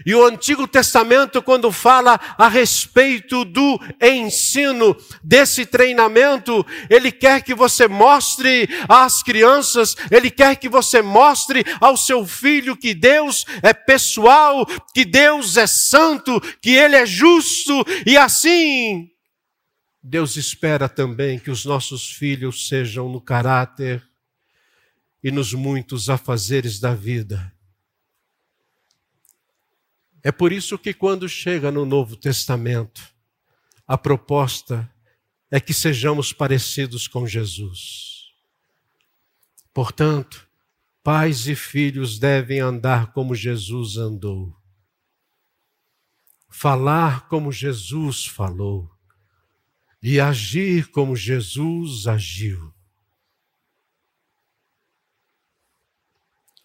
E 0.05 0.13
o 0.13 0.25
Antigo 0.25 0.67
Testamento, 0.67 1.41
quando 1.41 1.71
fala 1.71 2.19
a 2.37 2.47
respeito 2.47 3.43
do 3.43 3.79
ensino, 4.01 4.95
desse 5.23 5.65
treinamento, 5.65 6.65
ele 6.89 7.11
quer 7.11 7.41
que 7.41 7.53
você 7.53 7.87
mostre 7.87 8.67
às 8.87 9.23
crianças, 9.23 9.95
ele 10.11 10.29
quer 10.29 10.55
que 10.55 10.69
você 10.69 11.01
mostre 11.01 11.65
ao 11.79 11.97
seu 11.97 12.25
filho 12.25 12.77
que 12.77 12.93
Deus 12.93 13.45
é 13.61 13.73
pessoal, 13.73 14.65
que 14.93 15.03
Deus 15.03 15.57
é 15.57 15.67
santo, 15.67 16.39
que 16.61 16.71
ele 16.71 16.95
é 16.95 17.05
justo, 17.05 17.85
e 18.05 18.17
assim, 18.17 19.09
Deus 20.01 20.35
espera 20.35 20.87
também 20.87 21.39
que 21.39 21.51
os 21.51 21.65
nossos 21.65 22.11
filhos 22.11 22.67
sejam 22.67 23.09
no 23.09 23.19
caráter 23.19 24.03
e 25.23 25.31
nos 25.31 25.53
muitos 25.53 26.09
afazeres 26.09 26.79
da 26.79 26.93
vida 26.93 27.51
é 30.23 30.31
por 30.31 30.51
isso 30.51 30.77
que, 30.77 30.93
quando 30.93 31.29
chega 31.29 31.71
no 31.71 31.85
Novo 31.85 32.15
Testamento, 32.15 33.13
a 33.87 33.97
proposta 33.97 34.91
é 35.49 35.59
que 35.59 35.73
sejamos 35.73 36.33
parecidos 36.33 37.07
com 37.07 37.25
Jesus. 37.25 38.33
Portanto, 39.73 40.47
pais 41.03 41.47
e 41.47 41.55
filhos 41.55 42.19
devem 42.19 42.59
andar 42.59 43.13
como 43.13 43.33
Jesus 43.33 43.95
andou, 43.95 44.53
falar 46.49 47.27
como 47.27 47.51
Jesus 47.51 48.25
falou 48.25 48.91
e 50.01 50.19
agir 50.19 50.89
como 50.89 51.15
Jesus 51.15 52.07
agiu. 52.07 52.73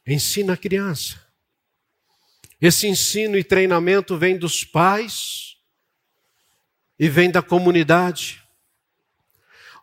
Ensina 0.04 0.54
a 0.54 0.56
criança 0.56 1.31
esse 2.62 2.86
ensino 2.86 3.36
e 3.36 3.42
treinamento 3.42 4.16
vem 4.16 4.38
dos 4.38 4.62
pais 4.62 5.56
e 6.96 7.08
vem 7.08 7.28
da 7.28 7.42
comunidade. 7.42 8.40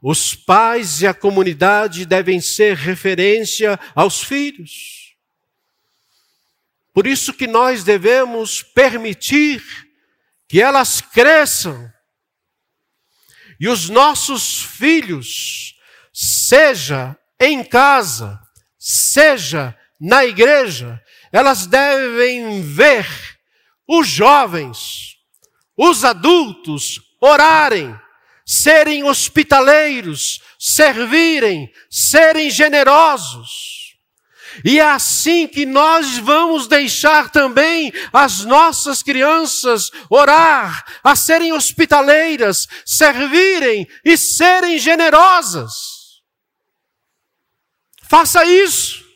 Os 0.02 0.34
pais 0.34 1.02
e 1.02 1.08
a 1.08 1.14
comunidade 1.14 2.06
devem 2.06 2.40
ser 2.40 2.78
referência 2.78 3.78
aos 3.94 4.24
filhos. 4.24 5.14
Por 6.94 7.06
isso 7.06 7.34
que 7.34 7.48
nós 7.48 7.84
devemos 7.84 8.64
permitir 8.64 9.62
que 10.48 10.62
elas 10.62 11.02
cresçam 11.02 11.92
e 13.60 13.68
os 13.68 13.90
nossos 13.90 14.64
filhos, 14.64 15.76
seja 16.14 17.18
em 17.38 17.62
casa, 17.62 18.40
seja 18.78 19.78
na 20.00 20.24
igreja, 20.24 21.04
elas 21.32 21.66
devem 21.66 22.62
ver 22.62 23.08
os 23.88 24.08
jovens, 24.08 25.18
os 25.76 26.04
adultos 26.04 27.02
orarem, 27.22 27.98
serem 28.46 29.04
hospitaleiros, 29.04 30.42
servirem, 30.58 31.72
serem 31.90 32.50
generosos. 32.50 33.80
E 34.66 34.80
é 34.80 34.84
assim 34.84 35.48
que 35.48 35.66
nós 35.66 36.18
vamos 36.18 36.68
deixar 36.68 37.30
também 37.30 37.94
as 38.12 38.44
nossas 38.44 39.04
crianças 39.04 39.92
orar, 40.10 40.84
a 41.04 41.16
serem 41.16 41.54
hospitaleiras, 41.54 42.68
servirem 42.86 43.88
e 44.04 44.18
serem 44.18 44.80
generosas. 44.80 46.22
Faça 48.10 48.44
isso. 48.46 49.09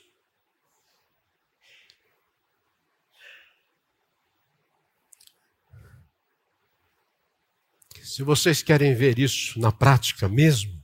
Se 8.14 8.22
vocês 8.22 8.62
querem 8.62 8.94
ver 8.94 9.18
isso 9.18 9.60
na 9.60 9.72
prática 9.72 10.30
mesmo, 10.30 10.80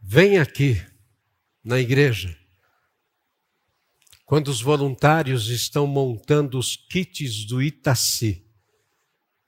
vem 0.00 0.38
aqui 0.38 0.82
na 1.62 1.78
igreja. 1.78 2.34
Quando 4.24 4.48
os 4.48 4.62
voluntários 4.62 5.48
estão 5.48 5.86
montando 5.86 6.58
os 6.58 6.74
kits 6.74 7.44
do 7.44 7.60
Itaci. 7.60 8.50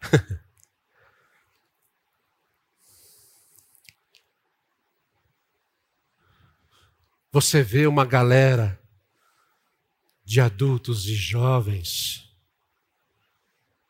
Você 7.33 7.63
vê 7.63 7.87
uma 7.87 8.05
galera 8.05 8.79
de 10.23 10.39
adultos 10.39 11.07
e 11.07 11.15
jovens 11.15 12.31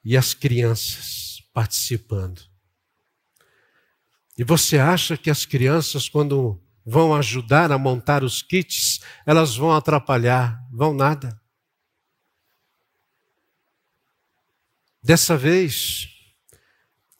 e 0.05 0.17
as 0.17 0.35
crianças 0.35 1.43
participando. 1.53 2.43
E 4.37 4.45
você 4.45 4.79
acha 4.79 5.17
que 5.17 5.31
as 5.31 5.45
crianças, 5.45 6.09
quando 6.09 6.61
vão 6.85 7.15
ajudar 7.15 7.71
a 7.71 7.79
montar 7.79 8.25
os 8.25 8.43
kits, 8.43 9.01
elas 9.27 9.57
vão 9.57 9.73
atrapalhar? 9.73 10.61
Vão 10.73 10.95
nada. 10.95 11.41
Dessa 15.03 15.37
vez, 15.37 16.09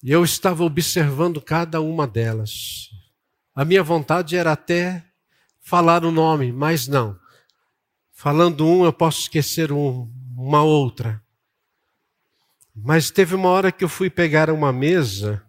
eu 0.03 0.25
estava 0.25 0.65
observando 0.65 1.41
cada 1.41 1.81
uma 1.81 2.07
delas. 2.07 2.91
A 3.55 3.65
minha 3.65 3.83
vontade 3.83 4.37
era 4.37 4.53
até 4.53 5.05
falar 5.61 6.05
o 6.05 6.11
nome, 6.11 6.51
mas 6.53 6.89
não. 6.89 7.19
Falando 8.11 8.67
um, 8.67 8.85
eu 8.85 8.93
posso 8.93 9.21
esquecer 9.23 9.73
um, 9.73 10.11
uma 10.37 10.63
outra. 10.63 11.23
Mas 12.75 13.11
teve 13.11 13.35
uma 13.35 13.49
hora 13.49 13.71
que 13.71 13.85
eu 13.85 13.89
fui 13.89 14.09
pegar 14.09 14.51
uma 14.51 14.73
mesa 14.73 15.45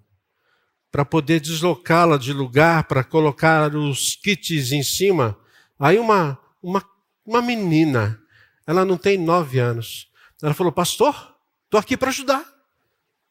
para 0.91 1.05
poder 1.05 1.39
deslocá-la 1.39 2.17
de 2.17 2.33
lugar, 2.33 2.83
para 2.83 3.03
colocar 3.03 3.73
os 3.75 4.15
kits 4.15 4.71
em 4.71 4.83
cima. 4.83 5.37
Aí 5.79 5.97
uma, 5.97 6.37
uma, 6.61 6.87
uma 7.25 7.41
menina, 7.41 8.21
ela 8.67 8.85
não 8.85 8.97
tem 8.97 9.17
nove 9.17 9.57
anos, 9.59 10.11
ela 10.41 10.53
falou, 10.53 10.71
pastor, 10.71 11.35
estou 11.65 11.79
aqui 11.79 11.97
para 11.97 12.09
ajudar. 12.09 12.45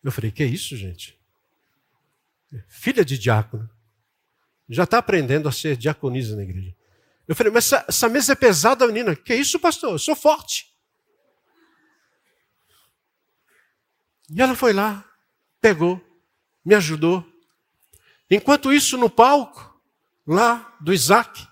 Eu 0.03 0.11
falei, 0.11 0.31
que 0.31 0.45
isso, 0.45 0.77
gente? 0.77 1.17
Filha 2.69 3.05
de 3.05 3.17
diácono. 3.17 3.69
Já 4.69 4.85
está 4.85 4.99
aprendendo 4.99 5.49
a 5.49 5.53
ser 5.53 5.77
diaconisa 5.77 6.35
na 6.35 6.43
igreja. 6.43 6.75
Eu 7.29 7.37
falei, 7.37 7.53
mas 7.53 7.67
essa, 7.67 7.85
essa 7.89 8.09
mesa 8.09 8.33
é 8.33 8.35
pesada, 8.35 8.87
menina. 8.87 9.15
Que 9.15 9.35
isso, 9.35 9.61
pastor? 9.61 9.93
Eu 9.93 9.99
sou 9.99 10.17
forte. 10.17 10.72
E 14.35 14.41
ela 14.41 14.55
foi 14.55 14.73
lá, 14.73 15.05
pegou, 15.61 16.01
me 16.65 16.75
ajudou. 16.75 17.23
Enquanto 18.31 18.73
isso, 18.73 18.97
no 18.97 19.11
palco, 19.11 19.79
lá 20.27 20.75
do 20.81 20.93
Isaac, 20.93 21.47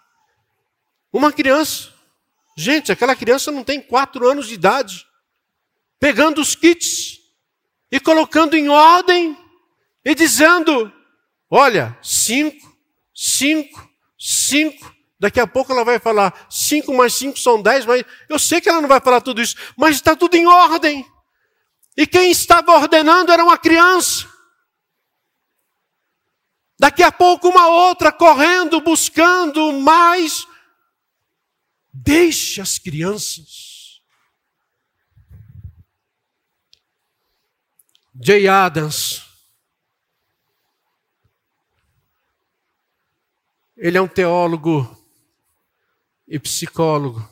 uma 1.12 1.30
criança, 1.30 1.92
gente, 2.56 2.90
aquela 2.90 3.14
criança 3.14 3.50
não 3.50 3.62
tem 3.62 3.82
quatro 3.82 4.26
anos 4.26 4.48
de 4.48 4.54
idade, 4.54 5.06
pegando 5.98 6.40
os 6.40 6.54
kits 6.54 7.20
e 7.92 8.00
colocando 8.00 8.56
em 8.56 8.70
ordem 8.70 9.36
e 10.02 10.14
dizendo: 10.14 10.90
Olha, 11.50 11.98
cinco, 12.02 12.74
cinco, 13.14 13.90
cinco. 14.18 14.94
Daqui 15.18 15.38
a 15.38 15.46
pouco 15.46 15.70
ela 15.70 15.84
vai 15.84 15.98
falar: 15.98 16.46
cinco 16.48 16.94
mais 16.94 17.12
cinco 17.12 17.38
são 17.38 17.60
dez, 17.60 17.84
mas 17.84 18.04
eu 18.26 18.38
sei 18.38 18.58
que 18.58 18.70
ela 18.70 18.80
não 18.80 18.88
vai 18.88 19.02
falar 19.02 19.20
tudo 19.20 19.42
isso, 19.42 19.54
mas 19.76 19.96
está 19.96 20.16
tudo 20.16 20.34
em 20.34 20.46
ordem. 20.46 21.04
E 21.96 22.06
quem 22.06 22.30
estava 22.30 22.72
ordenando 22.72 23.32
era 23.32 23.44
uma 23.44 23.58
criança. 23.58 24.28
Daqui 26.78 27.02
a 27.02 27.12
pouco 27.12 27.48
uma 27.48 27.68
outra 27.68 28.10
correndo, 28.10 28.80
buscando 28.80 29.72
mais. 29.80 30.46
Deixe 31.92 32.60
as 32.60 32.78
crianças. 32.78 34.00
Jay 38.22 38.48
Adams. 38.48 39.22
Ele 43.76 43.96
é 43.96 44.00
um 44.00 44.08
teólogo 44.08 44.96
e 46.28 46.38
psicólogo. 46.38 47.29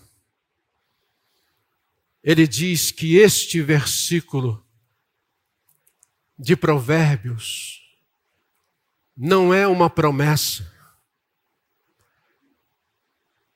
Ele 2.29 2.47
diz 2.47 2.91
que 2.91 3.17
este 3.17 3.63
versículo 3.63 4.63
de 6.39 6.55
Provérbios 6.55 7.97
não 9.17 9.55
é 9.55 9.67
uma 9.67 9.89
promessa, 9.89 10.71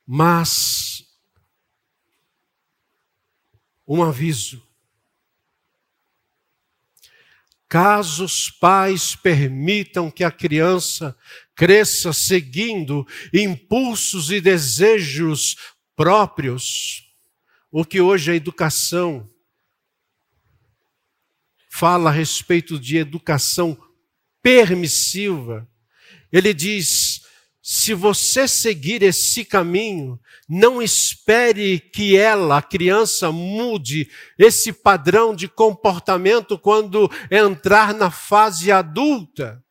mas 0.07 1.05
um 3.87 4.03
aviso. 4.03 4.67
Caso 7.69 8.25
os 8.25 8.49
pais 8.49 9.15
permitam 9.15 10.11
que 10.11 10.25
a 10.25 10.31
criança 10.31 11.15
cresça 11.55 12.11
seguindo 12.11 13.07
impulsos 13.35 14.31
e 14.31 14.41
desejos 14.41 15.59
próprios, 15.95 17.02
o 17.73 17.87
que 17.87 18.03
hoje 18.03 18.31
a 18.31 18.35
educação 18.35 19.27
fala 21.71 22.11
a 22.11 22.13
respeito 22.13 22.79
de 22.79 22.99
educação 22.99 23.77
permissiva. 24.43 25.67
Ele 26.31 26.53
diz: 26.53 27.23
se 27.63 27.95
você 27.95 28.47
seguir 28.47 29.03
esse 29.03 29.43
caminho, 29.43 30.21
não 30.47 30.83
espere 30.83 31.81
que 31.81 32.15
ela, 32.15 32.59
a 32.59 32.63
criança, 32.63 33.33
mude 33.33 34.11
esse 34.39 34.71
padrão 34.71 35.35
de 35.35 35.49
comportamento 35.49 36.59
quando 36.59 37.11
entrar 37.31 37.95
na 37.95 38.11
fase 38.11 38.71
adulta. 38.71 39.65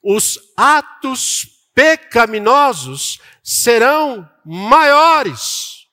Os 0.00 0.38
atos 0.56 1.48
pecaminosos 1.74 3.18
serão 3.42 4.28
maiores. 4.44 5.83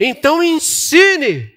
Então 0.00 0.42
ensine 0.42 1.54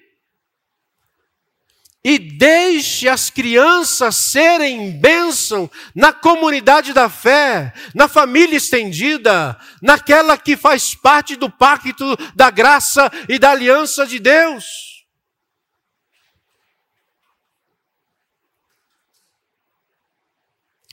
e 2.04 2.18
deixe 2.18 3.08
as 3.08 3.30
crianças 3.30 4.14
serem 4.16 5.00
bênção 5.00 5.70
na 5.94 6.12
comunidade 6.12 6.92
da 6.92 7.08
fé, 7.08 7.72
na 7.94 8.06
família 8.06 8.58
estendida, 8.58 9.58
naquela 9.80 10.36
que 10.36 10.54
faz 10.54 10.94
parte 10.94 11.34
do 11.34 11.50
pacto 11.50 12.14
da 12.36 12.50
graça 12.50 13.10
e 13.26 13.38
da 13.38 13.52
aliança 13.52 14.06
de 14.06 14.18
Deus. 14.18 15.06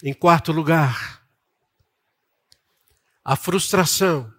Em 0.01 0.13
quarto 0.13 0.53
lugar, 0.53 1.21
a 3.23 3.35
frustração 3.35 4.33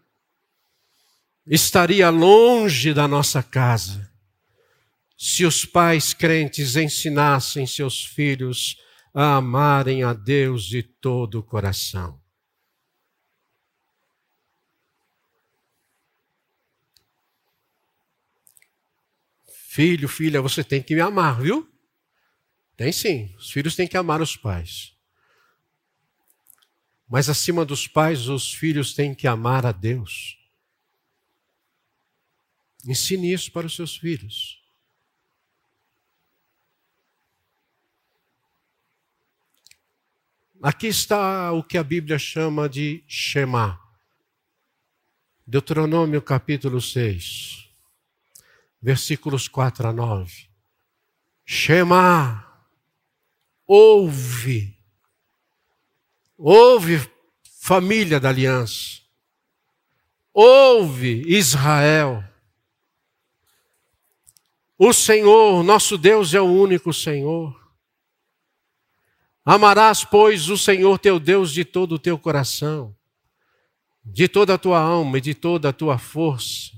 estaria 1.54 2.08
longe 2.08 2.94
da 2.94 3.06
nossa 3.06 3.42
casa 3.42 4.10
se 5.18 5.44
os 5.44 5.66
pais 5.66 6.14
crentes 6.14 6.76
ensinassem 6.76 7.66
seus 7.66 8.02
filhos 8.02 8.78
a 9.12 9.36
amarem 9.36 10.02
a 10.02 10.14
Deus 10.14 10.64
de 10.64 10.82
todo 10.82 11.40
o 11.40 11.42
coração. 11.42 12.18
Filho, 19.68 20.08
filha, 20.08 20.40
você 20.40 20.64
tem 20.64 20.82
que 20.82 20.94
me 20.94 21.02
amar, 21.02 21.40
viu? 21.40 21.70
Tem 22.78 22.90
sim. 22.90 23.34
Os 23.36 23.50
filhos 23.50 23.76
têm 23.76 23.86
que 23.86 23.96
amar 23.98 24.22
os 24.22 24.36
pais. 24.36 24.96
Mas 27.06 27.28
acima 27.28 27.62
dos 27.62 27.86
pais, 27.86 28.26
os 28.28 28.54
filhos 28.54 28.94
têm 28.94 29.14
que 29.14 29.26
amar 29.26 29.66
a 29.66 29.72
Deus. 29.72 30.41
Ensine 32.86 33.32
isso 33.32 33.50
para 33.52 33.66
os 33.66 33.76
seus 33.76 33.96
filhos. 33.96 34.60
Aqui 40.60 40.86
está 40.86 41.52
o 41.52 41.62
que 41.62 41.76
a 41.76 41.82
Bíblia 41.82 42.18
chama 42.18 42.68
de 42.68 43.02
Shema. 43.06 43.80
Deuteronômio 45.44 46.22
capítulo 46.22 46.80
6, 46.80 47.68
versículos 48.80 49.48
4 49.48 49.88
a 49.88 49.92
9. 49.92 50.48
Shema, 51.44 52.46
ouve, 53.66 54.78
ouve, 56.38 57.10
família 57.60 58.20
da 58.20 58.28
aliança, 58.28 59.00
ouve, 60.32 61.24
Israel. 61.26 62.31
O 64.84 64.92
Senhor, 64.92 65.62
nosso 65.62 65.96
Deus, 65.96 66.34
é 66.34 66.40
o 66.40 66.44
único 66.44 66.92
Senhor. 66.92 67.56
Amarás, 69.44 70.04
pois, 70.04 70.48
o 70.48 70.58
Senhor 70.58 70.98
teu 70.98 71.20
Deus 71.20 71.52
de 71.52 71.64
todo 71.64 71.92
o 71.92 71.98
teu 72.00 72.18
coração, 72.18 72.92
de 74.04 74.26
toda 74.26 74.54
a 74.54 74.58
tua 74.58 74.80
alma 74.80 75.18
e 75.18 75.20
de 75.20 75.34
toda 75.34 75.68
a 75.68 75.72
tua 75.72 75.98
força. 75.98 76.72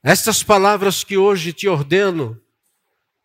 Estas 0.00 0.44
palavras 0.44 1.02
que 1.02 1.16
hoje 1.16 1.52
te 1.52 1.66
ordeno 1.66 2.40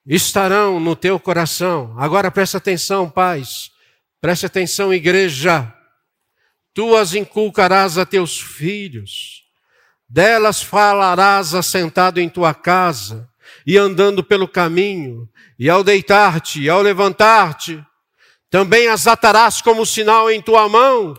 estarão 0.08 0.80
no 0.80 0.96
teu 0.96 1.20
coração. 1.20 1.94
Agora 2.00 2.32
presta 2.32 2.58
atenção, 2.58 3.08
pais. 3.08 3.70
Preste 4.20 4.48
atenção, 4.48 4.92
igreja. 4.92 5.72
Tu 6.74 6.98
as 6.98 7.14
inculcarás 7.14 8.00
a 8.00 8.08
teus 8.08 8.42
filhos. 8.42 9.46
Delas 10.10 10.64
falarás 10.64 11.54
assentado 11.54 12.20
em 12.20 12.28
tua 12.28 12.56
casa 12.56 13.31
e 13.66 13.78
andando 13.78 14.24
pelo 14.24 14.48
caminho, 14.48 15.30
e 15.58 15.70
ao 15.70 15.84
deitar-te, 15.84 16.62
e 16.62 16.70
ao 16.70 16.82
levantar-te, 16.82 17.84
também 18.50 18.88
as 18.88 19.08
atarás 19.08 19.62
como 19.62 19.86
sinal 19.86 20.30
em 20.30 20.42
tua 20.42 20.68
mão, 20.68 21.14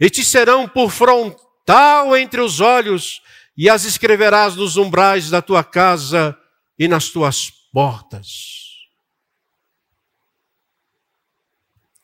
e 0.00 0.10
te 0.10 0.24
serão 0.24 0.68
por 0.68 0.90
frontal 0.90 2.16
entre 2.16 2.40
os 2.40 2.60
olhos, 2.60 3.20
e 3.56 3.68
as 3.68 3.84
escreverás 3.84 4.56
nos 4.56 4.76
umbrais 4.76 5.30
da 5.30 5.42
tua 5.42 5.62
casa 5.62 6.36
e 6.78 6.88
nas 6.88 7.08
tuas 7.08 7.50
portas. 7.72 8.62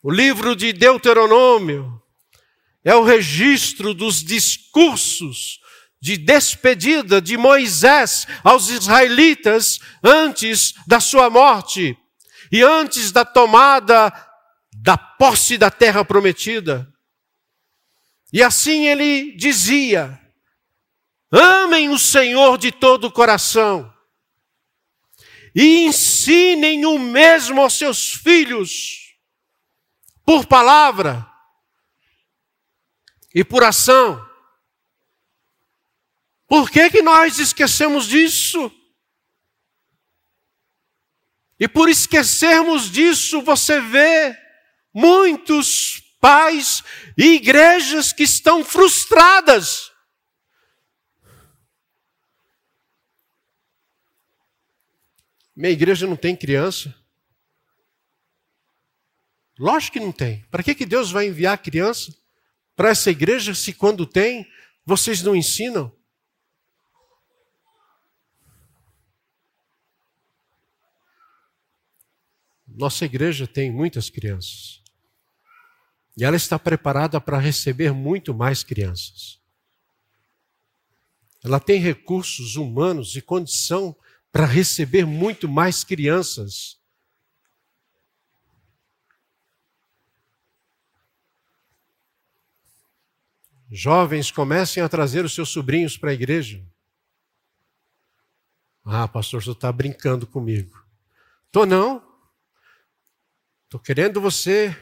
O 0.03 0.11
livro 0.11 0.55
de 0.55 0.73
Deuteronômio 0.73 2.01
é 2.85 2.95
o 2.95 3.03
registro 3.03 3.93
dos 3.93 4.23
discursos 4.23 5.61
de 6.01 6.17
despedida 6.17 7.21
de 7.21 7.37
Moisés 7.37 8.27
aos 8.45 8.69
israelitas 8.69 9.81
antes 10.03 10.75
da 10.87 11.01
sua 11.01 11.29
morte 11.29 11.97
e 12.53 12.63
antes 12.63 13.11
da 13.11 13.25
tomada 13.25 14.13
da 14.73 14.97
posse 14.97 15.59
da 15.59 15.71
terra 15.71 16.05
prometida. 16.05 16.89
E 18.33 18.43
assim 18.43 18.87
ele 18.87 19.33
dizia: 19.37 20.21
amem 21.31 21.89
o 21.89 21.99
Senhor 21.99 22.59
de 22.59 22.71
todo 22.71 23.07
o 23.07 23.13
coração 23.13 23.93
e 25.55 25.87
ensinem 25.87 26.87
o 26.87 26.99
mesmo 26.99 27.61
aos 27.61 27.77
seus 27.77 28.13
filhos, 28.13 29.17
por 30.25 30.47
palavra 30.47 31.29
e 33.35 33.43
por 33.43 33.65
ação. 33.65 34.28
Por 36.49 36.71
que, 36.71 36.89
que 36.89 37.03
nós 37.03 37.39
esquecemos 37.39 38.07
disso? 38.07 38.73
E 41.61 41.69
por 41.69 41.91
esquecermos 41.91 42.91
disso, 42.91 43.43
você 43.43 43.81
vê 43.83 44.35
muitos 44.95 46.01
pais 46.19 46.83
e 47.17 47.35
igrejas 47.35 48.13
que 48.15 48.23
estão 48.23 48.65
frustradas. 48.65 49.93
Minha 55.55 55.73
igreja 55.73 56.07
não 56.07 56.17
tem 56.17 56.35
criança. 56.35 56.95
Lógico 59.59 59.95
que 59.95 60.01
não 60.01 60.13
tem. 60.13 60.45
Para 60.51 60.63
que, 60.63 60.75
que 60.75 60.87
Deus 60.87 61.11
vai 61.11 61.27
enviar 61.27 61.59
criança 61.59 62.17
para 62.77 62.91
essa 62.91 63.11
igreja 63.11 63.55
se 63.55 63.75
quando 63.75 64.07
tem, 64.07 64.49
vocês 64.87 65.21
não 65.21 65.35
ensinam? 65.35 65.98
Nossa 72.79 73.05
igreja 73.05 73.45
tem 73.45 73.73
muitas 73.73 74.09
crianças. 74.09 74.81
E 76.17 76.25
ela 76.25 76.37
está 76.37 76.57
preparada 76.57 77.21
para 77.21 77.37
receber 77.37 77.93
muito 77.93 78.33
mais 78.33 78.63
crianças. 78.63 79.41
Ela 81.43 81.59
tem 81.59 81.81
recursos 81.81 82.55
humanos 82.55 83.17
e 83.17 83.21
condição 83.21 83.97
para 84.31 84.47
receber 84.47 85.05
muito 85.05 85.49
mais 85.49 85.83
crianças. 85.83 86.79
Jovens, 93.69 94.31
comecem 94.31 94.85
a 94.85 94.89
trazer 94.89 95.25
os 95.25 95.35
seus 95.35 95.49
sobrinhos 95.49 95.97
para 95.97 96.11
a 96.11 96.15
igreja. 96.15 96.65
Ah, 98.85 99.09
pastor, 99.09 99.43
você 99.43 99.51
está 99.51 99.73
brincando 99.73 100.29
comigo. 100.29 100.81
Tô 101.51 101.67
não. 101.67 102.08
Estou 103.69 103.79
querendo 103.79 104.19
você. 104.19 104.75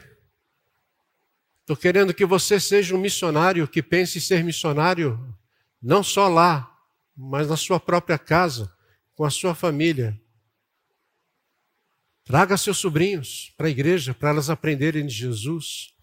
Estou 1.59 1.75
querendo 1.75 2.13
que 2.13 2.25
você 2.25 2.57
seja 2.57 2.95
um 2.95 2.97
missionário 2.97 3.67
que 3.67 3.83
pense 3.83 4.21
ser 4.21 4.41
missionário, 4.45 5.35
não 5.81 6.01
só 6.01 6.29
lá, 6.29 6.73
mas 7.13 7.49
na 7.49 7.57
sua 7.57 7.81
própria 7.81 8.17
casa, 8.17 8.73
com 9.13 9.25
a 9.25 9.29
sua 9.29 9.53
família. 9.53 10.17
Traga 12.23 12.55
seus 12.55 12.77
sobrinhos 12.77 13.53
para 13.57 13.67
a 13.67 13.69
igreja, 13.69 14.13
para 14.13 14.29
elas 14.29 14.49
aprenderem 14.49 15.05
de 15.05 15.13
Jesus. 15.13 15.93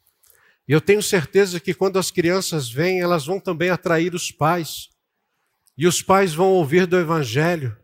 E 0.69 0.73
eu 0.73 0.81
tenho 0.81 1.03
certeza 1.03 1.59
que 1.59 1.73
quando 1.73 1.99
as 1.99 2.11
crianças 2.11 2.69
vêm, 2.69 3.01
elas 3.01 3.25
vão 3.25 3.41
também 3.41 3.71
atrair 3.71 4.15
os 4.15 4.31
pais. 4.31 4.91
E 5.75 5.87
os 5.87 6.03
pais 6.03 6.35
vão 6.35 6.49
ouvir 6.49 6.87
do 6.87 6.99
Evangelho. 6.99 7.75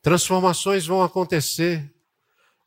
Transformações 0.00 0.86
vão 0.86 1.02
acontecer. 1.02 1.92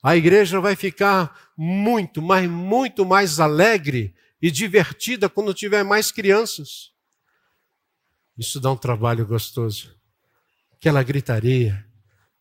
A 0.04 0.16
igreja 0.16 0.60
vai 0.60 0.76
ficar 0.76 1.51
muito, 1.64 2.24
mas 2.24 2.50
muito 2.50 3.06
mais 3.06 3.40
alegre 3.40 4.16
e 4.42 4.50
divertida 4.50 5.30
quando 5.30 5.54
tiver 5.54 5.84
mais 5.84 6.12
crianças. 6.12 6.92
Isso 8.36 8.60
dá 8.60 8.72
um 8.72 8.76
trabalho 8.76 9.28
gostoso. 9.28 9.96
Aquela 10.74 11.04
gritaria. 11.04 11.88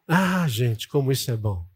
Ah, 0.08 0.48
gente, 0.48 0.88
como 0.88 1.12
isso 1.12 1.30
é 1.30 1.36
bom. 1.36 1.68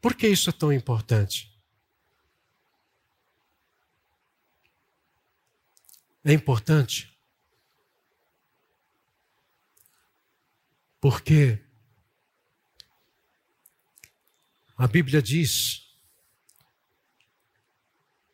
Por 0.00 0.14
que 0.14 0.26
isso 0.26 0.50
é 0.50 0.52
tão 0.52 0.72
importante? 0.72 1.56
É 6.24 6.32
importante 6.32 7.14
Porque 11.04 11.63
a 14.76 14.86
Bíblia 14.86 15.22
diz 15.22 15.84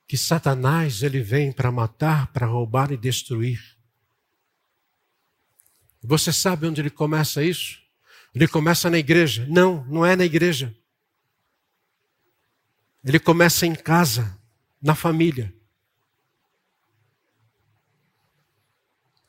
que 0.07 0.17
Satanás 0.17 1.03
ele 1.03 1.23
vem 1.23 1.53
para 1.53 1.71
matar, 1.71 2.33
para 2.33 2.47
roubar 2.47 2.91
e 2.91 2.97
destruir. 2.97 3.77
Você 6.03 6.33
sabe 6.33 6.67
onde 6.67 6.81
ele 6.81 6.91
começa 6.91 7.45
isso? 7.45 7.81
Ele 8.35 8.49
começa 8.49 8.89
na 8.89 8.99
igreja. 8.99 9.47
Não, 9.49 9.85
não 9.87 10.05
é 10.05 10.17
na 10.17 10.25
igreja. 10.25 10.75
Ele 13.05 13.19
começa 13.19 13.67
em 13.67 13.75
casa, 13.75 14.39
na 14.81 14.95
família. 14.95 15.55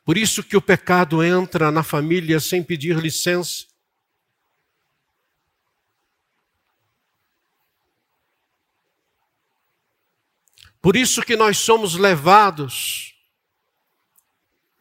Por 0.04 0.18
isso 0.18 0.44
que 0.44 0.58
o 0.58 0.62
pecado 0.62 1.24
entra 1.24 1.72
na 1.72 1.84
família 1.84 2.40
sem 2.40 2.64
pedir 2.64 2.98
licença. 2.98 3.71
Por 10.82 10.96
isso 10.96 11.22
que 11.22 11.36
nós 11.36 11.58
somos 11.58 11.96
levados 11.96 13.14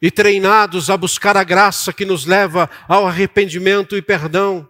e 0.01 0.09
treinados 0.09 0.89
a 0.89 0.97
buscar 0.97 1.37
a 1.37 1.43
graça 1.43 1.93
que 1.93 2.05
nos 2.05 2.25
leva 2.25 2.69
ao 2.87 3.05
arrependimento 3.05 3.95
e 3.95 4.01
perdão. 4.01 4.67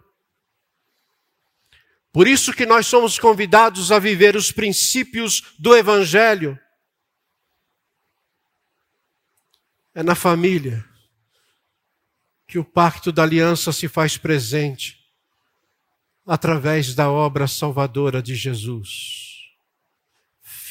Por 2.12 2.28
isso 2.28 2.52
que 2.52 2.66
nós 2.66 2.88
somos 2.88 3.18
convidados 3.18 3.92
a 3.92 3.98
viver 3.98 4.36
os 4.36 4.52
princípios 4.52 5.56
do 5.58 5.74
evangelho. 5.74 6.60
É 9.96 10.04
na 10.04 10.16
família 10.16 10.86
que 12.46 12.60
o 12.60 12.66
pacto 12.66 13.14
da 13.14 13.24
aliança 13.24 13.72
se 13.72 13.88
faz 13.88 14.18
presente 14.18 15.00
através 16.26 16.94
da 16.94 17.10
obra 17.10 17.48
salvadora 17.48 18.22
de 18.22 18.36
Jesus. 18.36 19.31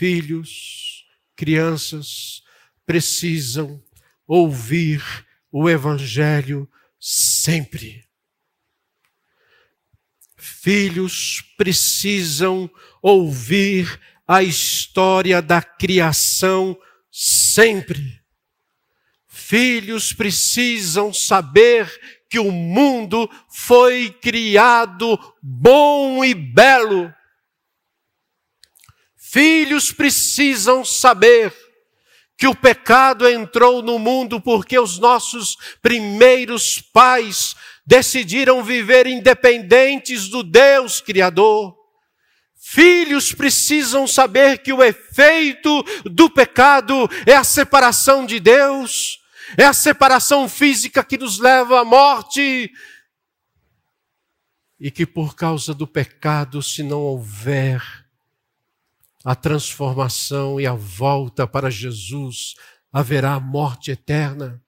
Filhos, 0.01 1.05
crianças 1.37 2.43
precisam 2.87 3.85
ouvir 4.27 5.05
o 5.53 5.69
Evangelho 5.69 6.67
sempre. 6.99 8.09
Filhos 10.39 11.43
precisam 11.55 12.71
ouvir 13.03 14.01
a 14.27 14.43
história 14.43 15.43
da 15.43 15.61
criação 15.61 16.75
sempre. 17.13 18.23
Filhos 19.29 20.15
precisam 20.15 21.13
saber 21.13 21.87
que 22.31 22.39
o 22.39 22.51
mundo 22.51 23.29
foi 23.51 24.11
criado 24.11 25.19
bom 25.43 26.25
e 26.25 26.33
belo. 26.33 27.15
Filhos 29.31 29.93
precisam 29.93 30.85
saber 30.85 31.55
que 32.37 32.49
o 32.49 32.55
pecado 32.55 33.29
entrou 33.29 33.81
no 33.81 33.97
mundo 33.97 34.41
porque 34.41 34.77
os 34.77 34.99
nossos 34.99 35.57
primeiros 35.81 36.81
pais 36.81 37.55
decidiram 37.87 38.65
viver 38.65 39.07
independentes 39.07 40.27
do 40.27 40.43
Deus 40.43 41.01
Criador. 41.01 41.77
Filhos 42.57 43.33
precisam 43.33 44.05
saber 44.05 44.59
que 44.59 44.73
o 44.73 44.83
efeito 44.83 45.85
do 46.07 46.29
pecado 46.29 47.09
é 47.25 47.37
a 47.37 47.45
separação 47.45 48.27
de 48.27 48.41
Deus, 48.41 49.21
é 49.57 49.65
a 49.65 49.73
separação 49.73 50.49
física 50.49 51.05
que 51.05 51.17
nos 51.17 51.39
leva 51.39 51.79
à 51.79 51.85
morte. 51.85 52.69
E 54.81 54.91
que 54.91 55.07
por 55.07 55.37
causa 55.37 55.73
do 55.73 55.87
pecado, 55.87 56.61
se 56.61 56.83
não 56.83 56.99
houver 56.99 58.00
a 59.25 59.35
transformação 59.35 60.61
e 60.61 60.67
a 60.67 60.75
volta 60.75 61.47
para 61.47 61.71
Jesus, 61.71 62.55
haverá 62.93 63.39
morte 63.39 63.91
eterna. 63.91 64.61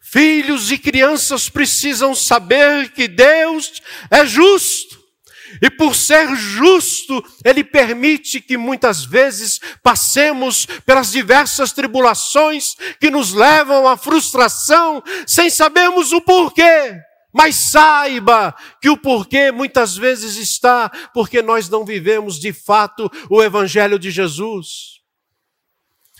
Filhos 0.00 0.70
e 0.70 0.78
crianças 0.78 1.48
precisam 1.48 2.14
saber 2.14 2.92
que 2.92 3.08
Deus 3.08 3.82
é 4.10 4.24
justo. 4.24 4.98
E 5.62 5.70
por 5.70 5.94
ser 5.94 6.34
justo, 6.36 7.24
Ele 7.42 7.64
permite 7.64 8.40
que 8.40 8.56
muitas 8.56 9.04
vezes 9.04 9.58
passemos 9.82 10.66
pelas 10.84 11.10
diversas 11.10 11.72
tribulações 11.72 12.74
que 13.00 13.10
nos 13.10 13.32
levam 13.32 13.88
à 13.88 13.96
frustração, 13.96 15.02
sem 15.26 15.48
sabermos 15.48 16.12
o 16.12 16.20
porquê. 16.20 17.00
Mas 17.38 17.54
saiba 17.54 18.52
que 18.82 18.90
o 18.90 18.96
porquê 18.96 19.52
muitas 19.52 19.96
vezes 19.96 20.34
está 20.36 20.90
porque 21.14 21.40
nós 21.40 21.68
não 21.68 21.84
vivemos 21.84 22.36
de 22.36 22.52
fato 22.52 23.08
o 23.30 23.40
Evangelho 23.40 23.96
de 23.96 24.10
Jesus. 24.10 25.00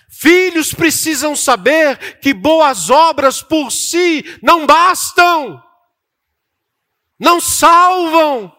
Filhos 0.08 0.72
precisam 0.72 1.34
saber 1.34 2.20
que 2.20 2.32
boas 2.32 2.88
obras 2.88 3.42
por 3.42 3.72
si 3.72 4.24
não 4.40 4.64
bastam, 4.64 5.60
não 7.18 7.40
salvam, 7.40 8.56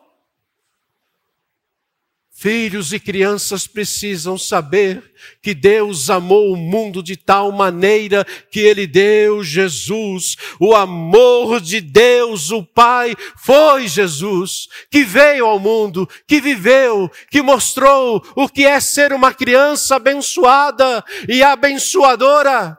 Filhos 2.41 2.93
e 2.93 3.01
crianças 3.01 3.67
precisam 3.67 4.37
saber 4.37 5.11
que 5.41 5.53
Deus 5.53 6.09
amou 6.09 6.53
o 6.53 6.55
mundo 6.55 7.03
de 7.03 7.17
tal 7.17 7.51
maneira 7.51 8.25
que 8.49 8.61
Ele 8.61 8.87
deu 8.87 9.43
Jesus. 9.43 10.37
O 10.57 10.73
amor 10.73 11.59
de 11.59 11.81
Deus, 11.81 12.49
o 12.49 12.63
Pai, 12.63 13.13
foi 13.35 13.89
Jesus, 13.89 14.69
que 14.89 15.03
veio 15.03 15.47
ao 15.47 15.59
mundo, 15.59 16.07
que 16.25 16.39
viveu, 16.39 17.11
que 17.29 17.41
mostrou 17.41 18.23
o 18.37 18.47
que 18.47 18.65
é 18.65 18.79
ser 18.79 19.11
uma 19.11 19.33
criança 19.33 19.97
abençoada 19.97 21.03
e 21.27 21.43
abençoadora. 21.43 22.77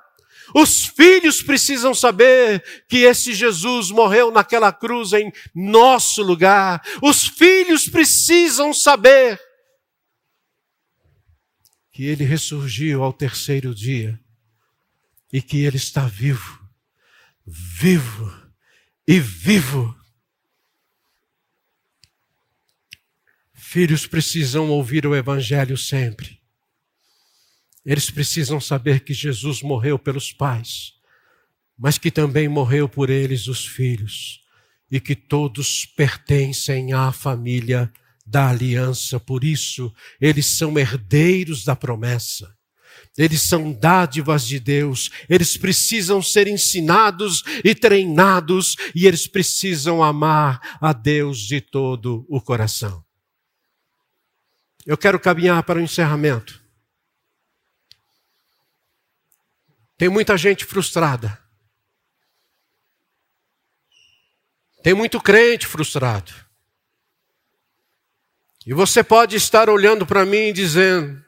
Os 0.54 0.86
filhos 0.86 1.42
precisam 1.42 1.94
saber 1.94 2.64
que 2.88 3.02
esse 3.02 3.34
Jesus 3.34 3.90
morreu 3.90 4.30
naquela 4.30 4.72
cruz 4.72 5.12
em 5.12 5.30
nosso 5.54 6.22
lugar. 6.22 6.80
Os 7.02 7.26
filhos 7.26 7.86
precisam 7.86 8.72
saber 8.72 9.38
que 11.92 12.04
ele 12.04 12.24
ressurgiu 12.24 13.02
ao 13.02 13.12
terceiro 13.12 13.74
dia 13.74 14.18
e 15.32 15.40
que 15.40 15.64
ele 15.64 15.76
está 15.76 16.06
vivo, 16.06 16.60
vivo 17.46 18.32
e 19.06 19.18
vivo. 19.18 19.96
Filhos 23.52 24.06
precisam 24.06 24.68
ouvir 24.70 25.06
o 25.06 25.14
Evangelho 25.14 25.76
sempre. 25.76 26.40
Eles 27.84 28.10
precisam 28.10 28.60
saber 28.60 29.00
que 29.00 29.14
Jesus 29.14 29.62
morreu 29.62 29.98
pelos 29.98 30.32
pais, 30.32 30.94
mas 31.78 31.96
que 31.96 32.10
também 32.10 32.48
morreu 32.48 32.88
por 32.88 33.08
eles, 33.08 33.46
os 33.46 33.64
filhos, 33.64 34.44
e 34.90 35.00
que 35.00 35.14
todos 35.14 35.86
pertencem 35.86 36.92
à 36.92 37.10
família 37.10 37.90
da 38.30 38.48
aliança, 38.48 39.18
por 39.18 39.42
isso 39.42 39.92
eles 40.20 40.46
são 40.46 40.78
herdeiros 40.78 41.64
da 41.64 41.74
promessa. 41.74 42.56
Eles 43.18 43.42
são 43.42 43.72
dádivas 43.72 44.46
de 44.46 44.60
Deus, 44.60 45.10
eles 45.28 45.56
precisam 45.56 46.22
ser 46.22 46.46
ensinados 46.46 47.42
e 47.64 47.74
treinados, 47.74 48.76
e 48.94 49.06
eles 49.06 49.26
precisam 49.26 50.02
amar 50.02 50.78
a 50.80 50.92
Deus 50.92 51.40
de 51.40 51.60
todo 51.60 52.24
o 52.28 52.40
coração. 52.40 53.04
Eu 54.86 54.96
quero 54.96 55.18
caminhar 55.18 55.62
para 55.64 55.80
o 55.80 55.82
encerramento. 55.82 56.62
Tem 59.98 60.08
muita 60.08 60.38
gente 60.38 60.64
frustrada. 60.64 61.38
Tem 64.82 64.94
muito 64.94 65.20
crente 65.20 65.66
frustrado. 65.66 66.32
E 68.70 68.72
você 68.72 69.02
pode 69.02 69.34
estar 69.34 69.68
olhando 69.68 70.06
para 70.06 70.24
mim 70.24 70.50
e 70.50 70.52
dizendo: 70.52 71.20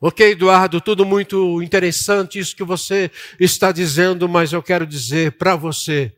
Ok, 0.00 0.30
Eduardo, 0.30 0.80
tudo 0.80 1.04
muito 1.04 1.60
interessante 1.60 2.38
isso 2.38 2.54
que 2.54 2.62
você 2.62 3.10
está 3.36 3.72
dizendo, 3.72 4.28
mas 4.28 4.52
eu 4.52 4.62
quero 4.62 4.86
dizer 4.86 5.32
para 5.32 5.56
você 5.56 6.16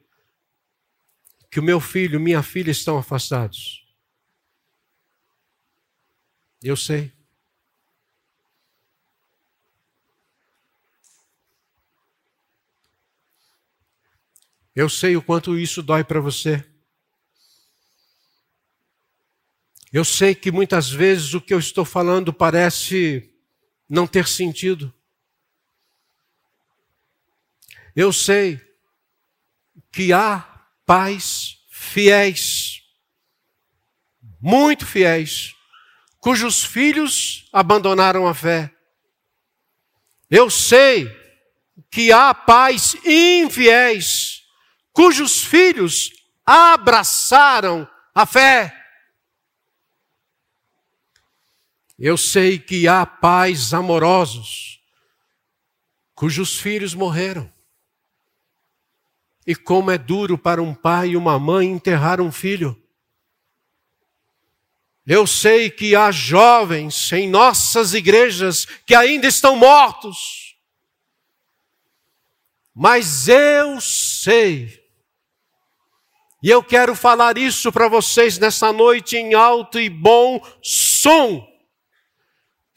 que 1.51 1.59
o 1.59 1.63
meu 1.63 1.81
filho, 1.81 2.21
minha 2.21 2.43
filha 2.43 2.71
estão 2.71 2.99
afastados. 2.99 3.83
Eu 6.63 6.77
sei. 6.77 7.11
Eu 14.77 14.91
sei 14.91 15.17
o 15.17 15.23
quanto 15.23 15.59
isso 15.59 15.83
dói 15.83 16.05
para 16.05 16.21
você. 16.21 16.71
Eu 19.93 20.05
sei 20.05 20.35
que 20.35 20.53
muitas 20.53 20.89
vezes 20.91 21.35
o 21.35 21.41
que 21.41 21.53
eu 21.53 21.59
estou 21.59 21.85
falando 21.85 22.33
parece 22.33 23.29
não 23.89 24.07
ter 24.07 24.29
sentido. 24.29 24.95
Eu 27.97 28.13
sei 28.13 28.61
que 29.91 30.13
há 30.13 30.41
pais 30.87 31.59
fiéis, 31.69 32.83
muito 34.41 34.87
fiéis, 34.87 35.57
cujos 36.21 36.65
filhos 36.65 37.49
abandonaram 37.53 38.29
a 38.29 38.35
fé. 38.35 38.73
Eu 40.31 40.49
sei 40.49 41.11
que 41.91 42.13
há 42.13 42.33
pais 42.33 42.95
infiéis, 43.05 44.45
cujos 44.93 45.43
filhos 45.43 46.13
abraçaram 46.47 47.89
a 48.15 48.25
fé. 48.25 48.80
Eu 52.01 52.17
sei 52.17 52.59
que 52.59 52.89
há 52.89 53.05
pais 53.05 53.75
amorosos 53.75 54.81
cujos 56.15 56.59
filhos 56.59 56.95
morreram. 56.95 57.53
E 59.47 59.55
como 59.55 59.91
é 59.91 59.99
duro 59.99 60.39
para 60.39 60.63
um 60.63 60.75
pai 60.75 61.11
e 61.11 61.17
uma 61.17 61.39
mãe 61.39 61.69
enterrar 61.69 62.19
um 62.19 62.33
filho. 62.33 62.83
Eu 65.07 65.27
sei 65.27 65.69
que 65.69 65.95
há 65.95 66.11
jovens 66.11 67.13
em 67.13 67.29
nossas 67.29 67.93
igrejas 67.93 68.65
que 68.87 68.95
ainda 68.95 69.27
estão 69.27 69.57
mortos. 69.57 70.57
Mas 72.75 73.29
eu 73.29 73.79
sei, 73.79 74.81
e 76.43 76.49
eu 76.49 76.63
quero 76.63 76.95
falar 76.95 77.37
isso 77.37 77.71
para 77.71 77.89
vocês 77.89 78.39
nessa 78.39 78.73
noite 78.73 79.19
em 79.19 79.35
alto 79.35 79.79
e 79.79 79.91
bom 79.91 80.41
som 80.63 81.50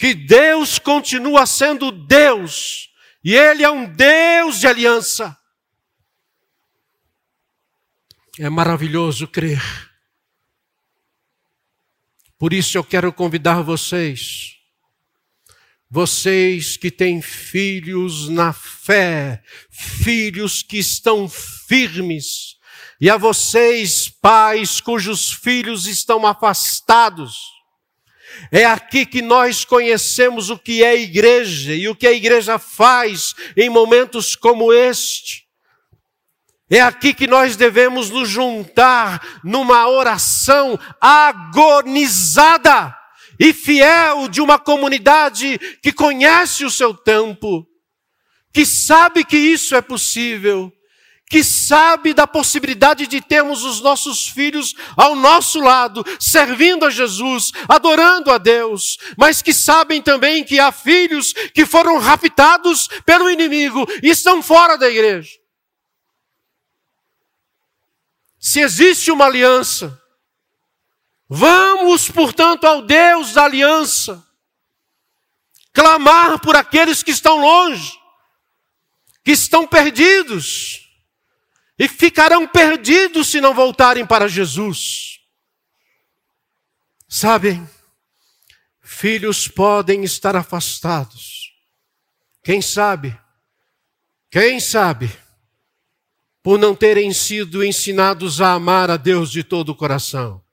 que 0.03 0.13
Deus 0.13 0.79
continua 0.79 1.45
sendo 1.45 1.89
Deus, 1.89 2.89
e 3.23 3.33
Ele 3.33 3.63
é 3.63 3.71
um 3.71 3.89
Deus 3.89 4.59
de 4.59 4.67
aliança. 4.67 5.33
É 8.37 8.49
maravilhoso 8.49 9.25
crer. 9.29 9.61
Por 12.37 12.51
isso 12.51 12.77
eu 12.77 12.83
quero 12.83 13.13
convidar 13.13 13.61
vocês, 13.61 14.57
vocês 15.89 16.75
que 16.75 16.91
têm 16.91 17.21
filhos 17.21 18.27
na 18.27 18.51
fé, 18.51 19.41
filhos 19.71 20.61
que 20.61 20.79
estão 20.79 21.29
firmes, 21.29 22.57
e 22.99 23.09
a 23.09 23.15
vocês, 23.15 24.09
pais 24.09 24.81
cujos 24.81 25.31
filhos 25.31 25.87
estão 25.87 26.27
afastados, 26.27 27.62
é 28.51 28.65
aqui 28.65 29.05
que 29.05 29.21
nós 29.21 29.65
conhecemos 29.65 30.49
o 30.49 30.57
que 30.57 30.83
é 30.83 30.95
igreja 30.95 31.73
e 31.73 31.87
o 31.87 31.95
que 31.95 32.07
a 32.07 32.11
igreja 32.11 32.59
faz 32.59 33.33
em 33.57 33.69
momentos 33.69 34.35
como 34.35 34.73
este. 34.73 35.43
É 36.69 36.81
aqui 36.81 37.13
que 37.13 37.27
nós 37.27 37.55
devemos 37.55 38.09
nos 38.09 38.29
juntar 38.29 39.41
numa 39.43 39.87
oração 39.87 40.79
agonizada 40.99 42.95
e 43.39 43.53
fiel 43.53 44.27
de 44.27 44.41
uma 44.41 44.57
comunidade 44.57 45.59
que 45.81 45.91
conhece 45.91 46.65
o 46.65 46.71
seu 46.71 46.93
tempo, 46.93 47.67
que 48.53 48.65
sabe 48.65 49.23
que 49.23 49.37
isso 49.37 49.75
é 49.75 49.81
possível 49.81 50.71
que 51.33 51.43
sabe 51.43 52.13
da 52.13 52.27
possibilidade 52.27 53.07
de 53.07 53.19
termos 53.19 53.63
os 53.63 53.81
nossos 53.81 54.27
filhos 54.27 54.75
ao 54.95 55.15
nosso 55.15 55.59
lado, 55.59 56.05
servindo 56.19 56.85
a 56.85 56.91
Jesus, 56.91 57.51
adorando 57.67 58.29
a 58.29 58.37
Deus, 58.37 58.99
mas 59.17 59.41
que 59.41 59.51
sabem 59.51 59.99
também 59.99 60.43
que 60.43 60.59
há 60.59 60.71
filhos 60.71 61.33
que 61.33 61.65
foram 61.65 61.97
raptados 61.97 62.87
pelo 63.03 63.31
inimigo 63.31 63.83
e 64.03 64.11
estão 64.11 64.43
fora 64.43 64.77
da 64.77 64.87
igreja. 64.87 65.31
Se 68.39 68.59
existe 68.59 69.09
uma 69.09 69.25
aliança, 69.25 69.99
vamos, 71.27 72.11
portanto, 72.11 72.65
ao 72.65 72.83
Deus 72.83 73.33
da 73.33 73.45
aliança, 73.45 74.23
clamar 75.73 76.37
por 76.41 76.55
aqueles 76.55 77.01
que 77.01 77.09
estão 77.09 77.41
longe, 77.41 77.91
que 79.23 79.31
estão 79.31 79.65
perdidos, 79.65 80.82
e 81.77 81.87
ficarão 81.87 82.47
perdidos 82.47 83.27
se 83.27 83.41
não 83.41 83.53
voltarem 83.53 84.05
para 84.05 84.27
Jesus. 84.27 85.19
Sabem, 87.07 87.67
filhos 88.81 89.47
podem 89.47 90.03
estar 90.03 90.35
afastados. 90.35 91.53
Quem 92.43 92.61
sabe? 92.61 93.17
Quem 94.29 94.59
sabe? 94.59 95.11
Por 96.43 96.59
não 96.59 96.75
terem 96.75 97.13
sido 97.13 97.63
ensinados 97.63 98.41
a 98.41 98.53
amar 98.53 98.91
a 98.91 98.97
Deus 98.97 99.31
de 99.31 99.43
todo 99.43 99.69
o 99.69 99.75
coração. 99.75 100.43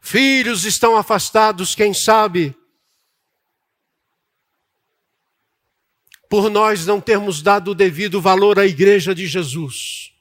Filhos 0.00 0.64
estão 0.64 0.96
afastados, 0.96 1.74
quem 1.74 1.92
sabe? 1.92 2.55
Por 6.28 6.50
nós 6.50 6.86
não 6.86 7.00
termos 7.00 7.42
dado 7.42 7.70
o 7.70 7.74
devido 7.74 8.20
valor 8.20 8.58
à 8.58 8.66
igreja 8.66 9.14
de 9.14 9.26
Jesus. 9.26 10.12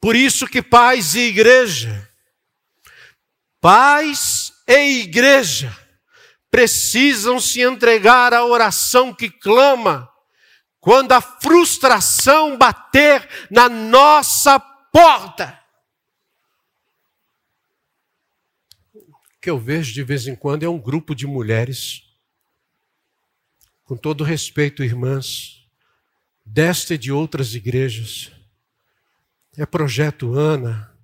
Por 0.00 0.16
isso 0.16 0.46
que 0.46 0.62
pais 0.62 1.14
e 1.14 1.20
igreja, 1.20 2.10
pais 3.60 4.52
e 4.66 5.00
igreja, 5.00 5.76
precisam 6.50 7.38
se 7.38 7.60
entregar 7.60 8.32
à 8.32 8.44
oração 8.44 9.12
que 9.14 9.30
clama 9.30 10.10
quando 10.80 11.12
a 11.12 11.20
frustração 11.20 12.56
bater 12.56 13.28
na 13.50 13.68
nossa 13.68 14.58
porta. 14.58 15.60
O 18.94 19.40
que 19.40 19.50
eu 19.50 19.58
vejo 19.58 19.92
de 19.92 20.02
vez 20.02 20.26
em 20.26 20.34
quando 20.34 20.62
é 20.62 20.68
um 20.68 20.78
grupo 20.78 21.14
de 21.14 21.26
mulheres 21.26 22.09
Com 23.90 23.96
todo 23.96 24.22
respeito, 24.22 24.84
irmãs, 24.84 25.68
desta 26.46 26.94
e 26.94 26.98
de 26.98 27.10
outras 27.10 27.56
igrejas, 27.56 28.30
é 29.56 29.66
projeto 29.66 30.32
Ana, 30.32 30.96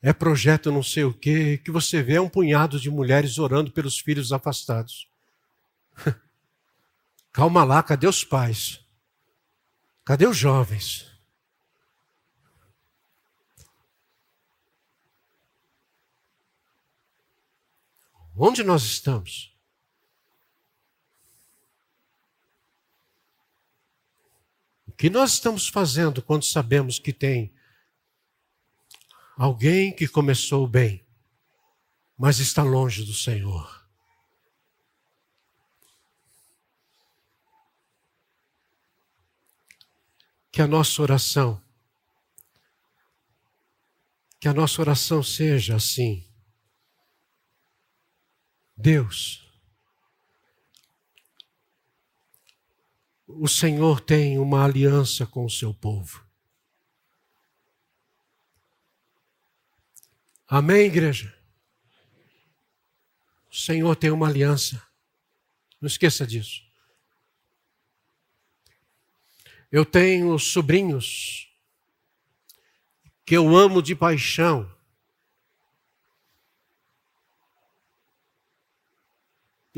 é 0.00 0.14
projeto 0.14 0.72
não 0.72 0.82
sei 0.82 1.04
o 1.04 1.12
quê, 1.12 1.58
que 1.58 1.70
você 1.70 2.02
vê 2.02 2.18
um 2.18 2.26
punhado 2.26 2.80
de 2.80 2.88
mulheres 2.88 3.36
orando 3.36 3.70
pelos 3.70 3.98
filhos 3.98 4.32
afastados. 4.32 5.10
Calma 7.30 7.62
lá, 7.64 7.82
cadê 7.82 8.06
os 8.06 8.24
pais? 8.24 8.82
Cadê 10.02 10.26
os 10.26 10.38
jovens? 10.38 11.06
Onde 18.34 18.64
nós 18.64 18.84
estamos? 18.84 19.54
Que 24.96 25.10
nós 25.10 25.34
estamos 25.34 25.68
fazendo 25.68 26.22
quando 26.22 26.44
sabemos 26.44 26.98
que 26.98 27.12
tem 27.12 27.52
alguém 29.36 29.94
que 29.94 30.08
começou 30.08 30.66
bem, 30.66 31.04
mas 32.16 32.38
está 32.38 32.62
longe 32.62 33.04
do 33.04 33.12
Senhor? 33.12 33.86
Que 40.50 40.62
a 40.62 40.66
nossa 40.66 41.02
oração, 41.02 41.62
que 44.40 44.48
a 44.48 44.54
nossa 44.54 44.80
oração 44.80 45.22
seja 45.22 45.76
assim. 45.76 46.26
Deus, 48.74 49.45
o 53.26 53.48
Senhor 53.48 54.00
tem 54.00 54.38
uma 54.38 54.64
aliança 54.64 55.26
com 55.26 55.44
o 55.44 55.50
seu 55.50 55.74
povo. 55.74 56.24
Amém, 60.48 60.86
igreja? 60.86 61.36
O 63.50 63.54
Senhor 63.54 63.96
tem 63.96 64.10
uma 64.10 64.28
aliança. 64.28 64.80
Não 65.80 65.86
esqueça 65.86 66.26
disso. 66.26 66.62
Eu 69.72 69.84
tenho 69.84 70.38
sobrinhos 70.38 71.52
que 73.24 73.36
eu 73.36 73.56
amo 73.56 73.82
de 73.82 73.94
paixão. 73.94 74.74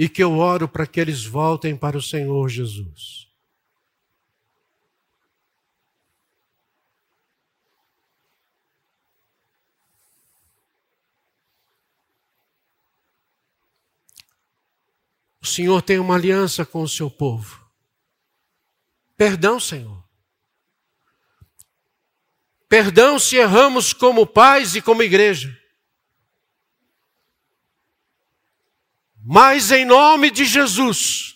e 0.00 0.08
que 0.08 0.22
eu 0.22 0.38
oro 0.38 0.68
para 0.68 0.86
que 0.86 1.00
eles 1.00 1.24
voltem 1.24 1.76
para 1.76 1.98
o 1.98 2.02
Senhor 2.02 2.48
Jesus. 2.48 3.27
O 15.40 15.46
Senhor 15.46 15.82
tem 15.82 15.98
uma 15.98 16.14
aliança 16.14 16.64
com 16.66 16.82
o 16.82 16.88
seu 16.88 17.10
povo. 17.10 17.64
Perdão, 19.16 19.58
Senhor. 19.58 20.02
Perdão 22.68 23.18
se 23.18 23.36
erramos 23.36 23.92
como 23.92 24.26
pais 24.26 24.76
e 24.76 24.82
como 24.82 25.02
igreja. 25.02 25.56
Mas 29.24 29.70
em 29.70 29.84
nome 29.84 30.30
de 30.30 30.44
Jesus, 30.44 31.34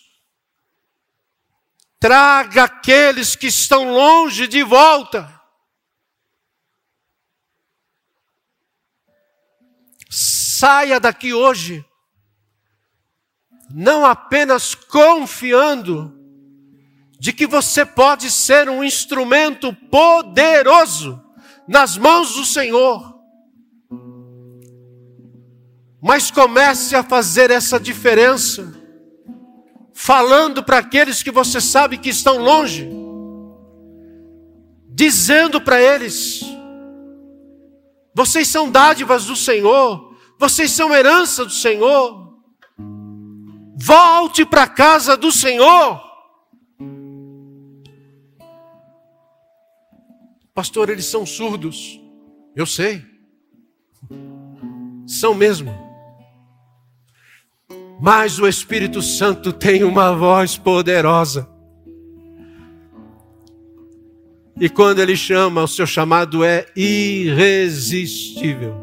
traga 1.99 2.63
aqueles 2.63 3.35
que 3.35 3.47
estão 3.47 3.91
longe 3.91 4.47
de 4.47 4.63
volta. 4.63 5.41
Saia 10.09 10.99
daqui 10.99 11.33
hoje, 11.33 11.85
não 13.73 14.05
apenas 14.05 14.75
confiando 14.75 16.13
de 17.19 17.33
que 17.33 17.47
você 17.47 17.83
pode 17.83 18.29
ser 18.29 18.69
um 18.69 18.83
instrumento 18.83 19.73
poderoso 19.89 21.19
nas 21.67 21.97
mãos 21.97 22.35
do 22.35 22.45
Senhor, 22.45 23.17
mas 25.99 26.29
comece 26.29 26.95
a 26.95 27.03
fazer 27.03 27.49
essa 27.49 27.79
diferença, 27.79 28.79
falando 29.93 30.61
para 30.61 30.77
aqueles 30.77 31.23
que 31.23 31.31
você 31.31 31.59
sabe 31.59 31.97
que 31.97 32.09
estão 32.09 32.37
longe, 32.37 32.87
dizendo 34.89 35.59
para 35.59 35.81
eles: 35.81 36.41
vocês 38.13 38.49
são 38.49 38.69
dádivas 38.69 39.25
do 39.25 39.35
Senhor, 39.35 40.15
vocês 40.37 40.71
são 40.71 40.93
herança 40.93 41.45
do 41.45 41.51
Senhor, 41.51 42.22
volte 43.85 44.45
para 44.45 44.63
a 44.63 44.67
casa 44.67 45.17
do 45.17 45.29
Senhor. 45.31 46.01
Pastor, 50.53 50.89
eles 50.89 51.05
são 51.05 51.25
surdos. 51.25 51.99
Eu 52.55 52.65
sei. 52.65 53.03
São 55.05 55.33
mesmo. 55.33 55.73
Mas 57.99 58.39
o 58.39 58.47
Espírito 58.47 59.01
Santo 59.01 59.51
tem 59.51 59.83
uma 59.83 60.15
voz 60.15 60.57
poderosa. 60.57 61.49
E 64.59 64.69
quando 64.69 64.99
ele 64.99 65.15
chama, 65.15 65.63
o 65.63 65.67
seu 65.67 65.87
chamado 65.87 66.43
é 66.43 66.67
irresistível. 66.75 68.82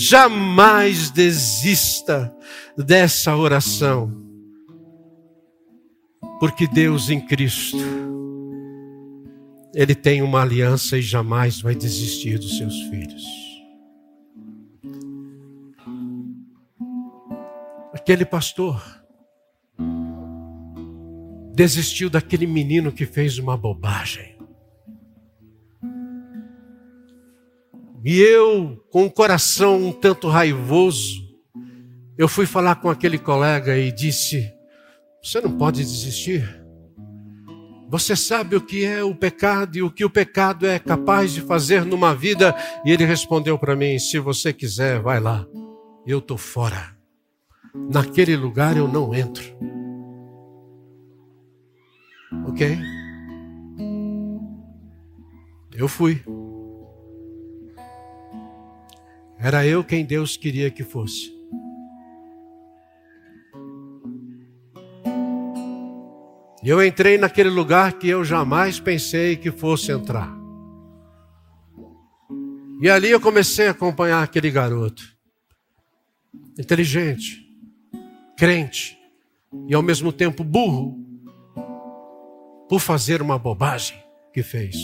Jamais 0.00 1.10
desista 1.10 2.32
dessa 2.76 3.34
oração, 3.34 4.12
porque 6.38 6.68
Deus 6.68 7.10
em 7.10 7.20
Cristo, 7.20 7.76
Ele 9.74 9.96
tem 9.96 10.22
uma 10.22 10.40
aliança 10.40 10.96
e 10.96 11.02
jamais 11.02 11.60
vai 11.60 11.74
desistir 11.74 12.38
dos 12.38 12.56
seus 12.56 12.80
filhos. 12.82 13.24
Aquele 17.92 18.24
pastor 18.24 18.80
desistiu 21.56 22.08
daquele 22.08 22.46
menino 22.46 22.92
que 22.92 23.04
fez 23.04 23.36
uma 23.36 23.56
bobagem. 23.56 24.37
E 28.04 28.20
eu, 28.20 28.84
com 28.90 29.06
o 29.06 29.10
coração 29.10 29.76
um 29.76 29.92
tanto 29.92 30.28
raivoso, 30.28 31.22
eu 32.16 32.28
fui 32.28 32.46
falar 32.46 32.76
com 32.76 32.88
aquele 32.88 33.18
colega 33.18 33.76
e 33.76 33.90
disse: 33.92 34.50
Você 35.22 35.40
não 35.40 35.56
pode 35.56 35.82
desistir. 35.82 36.56
Você 37.90 38.14
sabe 38.14 38.54
o 38.54 38.60
que 38.60 38.84
é 38.84 39.02
o 39.02 39.14
pecado 39.14 39.76
e 39.76 39.82
o 39.82 39.90
que 39.90 40.04
o 40.04 40.10
pecado 40.10 40.66
é 40.66 40.78
capaz 40.78 41.32
de 41.32 41.40
fazer 41.40 41.84
numa 41.84 42.14
vida? 42.14 42.54
E 42.84 42.90
ele 42.90 43.04
respondeu 43.04 43.58
para 43.58 43.74
mim: 43.74 43.98
Se 43.98 44.18
você 44.18 44.52
quiser, 44.52 45.00
vai 45.00 45.20
lá. 45.20 45.46
Eu 46.06 46.18
estou 46.18 46.38
fora 46.38 46.98
naquele 47.74 48.36
lugar 48.36 48.76
eu 48.76 48.88
não 48.88 49.14
entro. 49.14 49.44
Ok? 52.46 52.78
Eu 55.72 55.88
fui. 55.88 56.22
Era 59.38 59.64
eu 59.64 59.84
quem 59.84 60.04
Deus 60.04 60.36
queria 60.36 60.70
que 60.70 60.82
fosse. 60.82 61.32
E 66.62 66.68
eu 66.68 66.84
entrei 66.84 67.16
naquele 67.16 67.48
lugar 67.48 67.92
que 67.94 68.08
eu 68.08 68.24
jamais 68.24 68.80
pensei 68.80 69.36
que 69.36 69.50
fosse 69.50 69.92
entrar. 69.92 70.36
E 72.80 72.90
ali 72.90 73.10
eu 73.10 73.20
comecei 73.20 73.68
a 73.68 73.70
acompanhar 73.70 74.22
aquele 74.22 74.50
garoto. 74.50 75.02
Inteligente, 76.58 77.46
crente 78.36 78.98
e 79.68 79.74
ao 79.74 79.82
mesmo 79.82 80.12
tempo 80.12 80.42
burro 80.42 80.98
por 82.68 82.80
fazer 82.80 83.22
uma 83.22 83.38
bobagem 83.38 83.96
que 84.32 84.42
fez. 84.42 84.76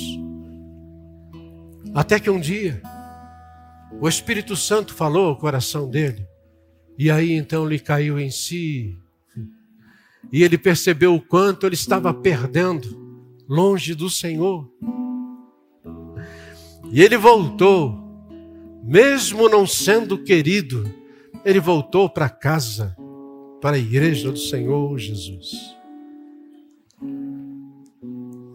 Até 1.92 2.18
que 2.18 2.30
um 2.30 2.40
dia 2.40 2.80
o 4.00 4.08
Espírito 4.08 4.56
Santo 4.56 4.94
falou 4.94 5.28
ao 5.28 5.36
coração 5.36 5.88
dele, 5.88 6.26
e 6.98 7.10
aí 7.10 7.32
então 7.32 7.66
lhe 7.66 7.78
caiu 7.78 8.18
em 8.18 8.30
si, 8.30 8.96
e 10.32 10.42
ele 10.42 10.58
percebeu 10.58 11.14
o 11.14 11.20
quanto 11.20 11.66
ele 11.66 11.74
estava 11.74 12.12
perdendo 12.12 13.04
longe 13.48 13.94
do 13.94 14.08
Senhor. 14.08 14.68
E 16.90 17.02
ele 17.02 17.16
voltou, 17.16 17.98
mesmo 18.82 19.48
não 19.48 19.66
sendo 19.66 20.22
querido, 20.22 20.84
ele 21.44 21.60
voltou 21.60 22.08
para 22.08 22.28
casa 22.28 22.96
para 23.60 23.76
a 23.76 23.78
igreja 23.78 24.30
do 24.30 24.38
Senhor 24.38 24.98
Jesus. 24.98 25.74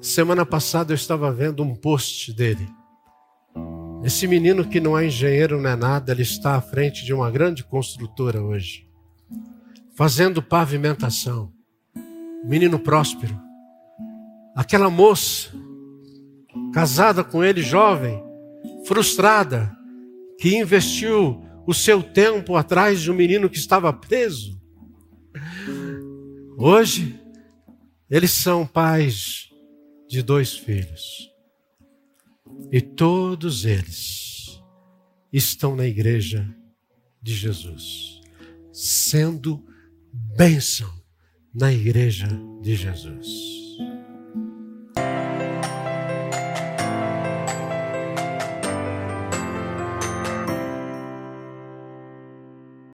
Semana 0.02 0.46
passada 0.46 0.94
eu 0.94 0.96
estava 0.96 1.32
vendo 1.32 1.62
um 1.62 1.76
post 1.76 2.34
dele. 2.34 2.68
Esse 4.02 4.28
menino 4.28 4.66
que 4.66 4.80
não 4.80 4.98
é 4.98 5.08
engenheiro, 5.08 5.62
não 5.62 5.70
é 5.70 5.76
nada, 5.76 6.14
ele 6.14 6.22
está 6.22 6.56
à 6.56 6.62
frente 6.62 7.04
de 7.04 7.14
uma 7.14 7.30
grande 7.30 7.66
construtora 7.66 8.42
hoje, 8.42 8.88
fazendo 9.94 10.42
pavimentação. 10.42 11.52
Menino 12.46 12.80
próspero. 12.80 13.38
Aquela 14.56 14.90
moça, 14.90 15.52
casada 16.74 17.26
com 17.26 17.44
ele, 17.44 17.62
jovem, 17.62 18.24
frustrada, 18.86 19.76
que 20.40 20.56
investiu 20.56 21.44
o 21.68 21.74
seu 21.74 22.02
tempo 22.02 22.56
atrás 22.56 23.02
de 23.02 23.12
um 23.12 23.16
menino 23.16 23.50
que 23.50 23.58
estava 23.58 23.92
preso. 23.92 24.58
Hoje, 26.58 27.20
eles 28.10 28.32
são 28.32 28.66
pais 28.66 29.50
de 30.08 30.22
dois 30.22 30.54
filhos. 30.54 31.29
E 32.72 32.82
todos 32.82 33.66
eles 33.66 34.62
estão 35.32 35.76
na 35.76 35.86
igreja 35.86 36.48
de 37.22 37.36
Jesus, 37.36 38.22
sendo 38.72 39.64
bênção 40.14 40.92
na 41.54 41.72
igreja 41.74 42.28
de 42.62 42.76
Jesus. 42.76 43.69